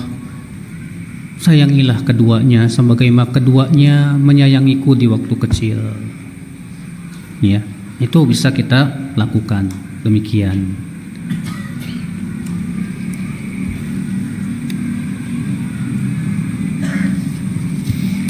[1.41, 5.79] Sayangilah keduanya Sebagaimana keduanya menyayangiku di waktu kecil.
[7.41, 7.65] Ya
[8.01, 9.69] Itu bisa kita lakukan.
[10.01, 10.73] Demikian.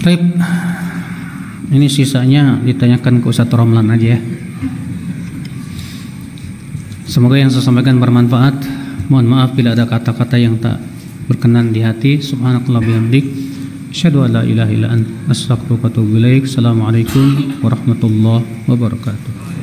[0.02, 0.18] Baik
[1.72, 4.20] Ini sisanya ditanyakan ke Ustaz Romlan aja ya.
[7.08, 8.60] Semoga yang saya sampaikan bermanfaat.
[9.08, 10.84] Mohon maaf bila ada kata-kata yang tak
[11.32, 12.20] berkenan di hati.
[12.20, 13.24] Subhanakallah bihamdik.
[13.88, 15.00] Asyhadu an la ilaha
[15.32, 17.24] assalamualaikum
[17.64, 19.61] warahmatullahi wabarakatuh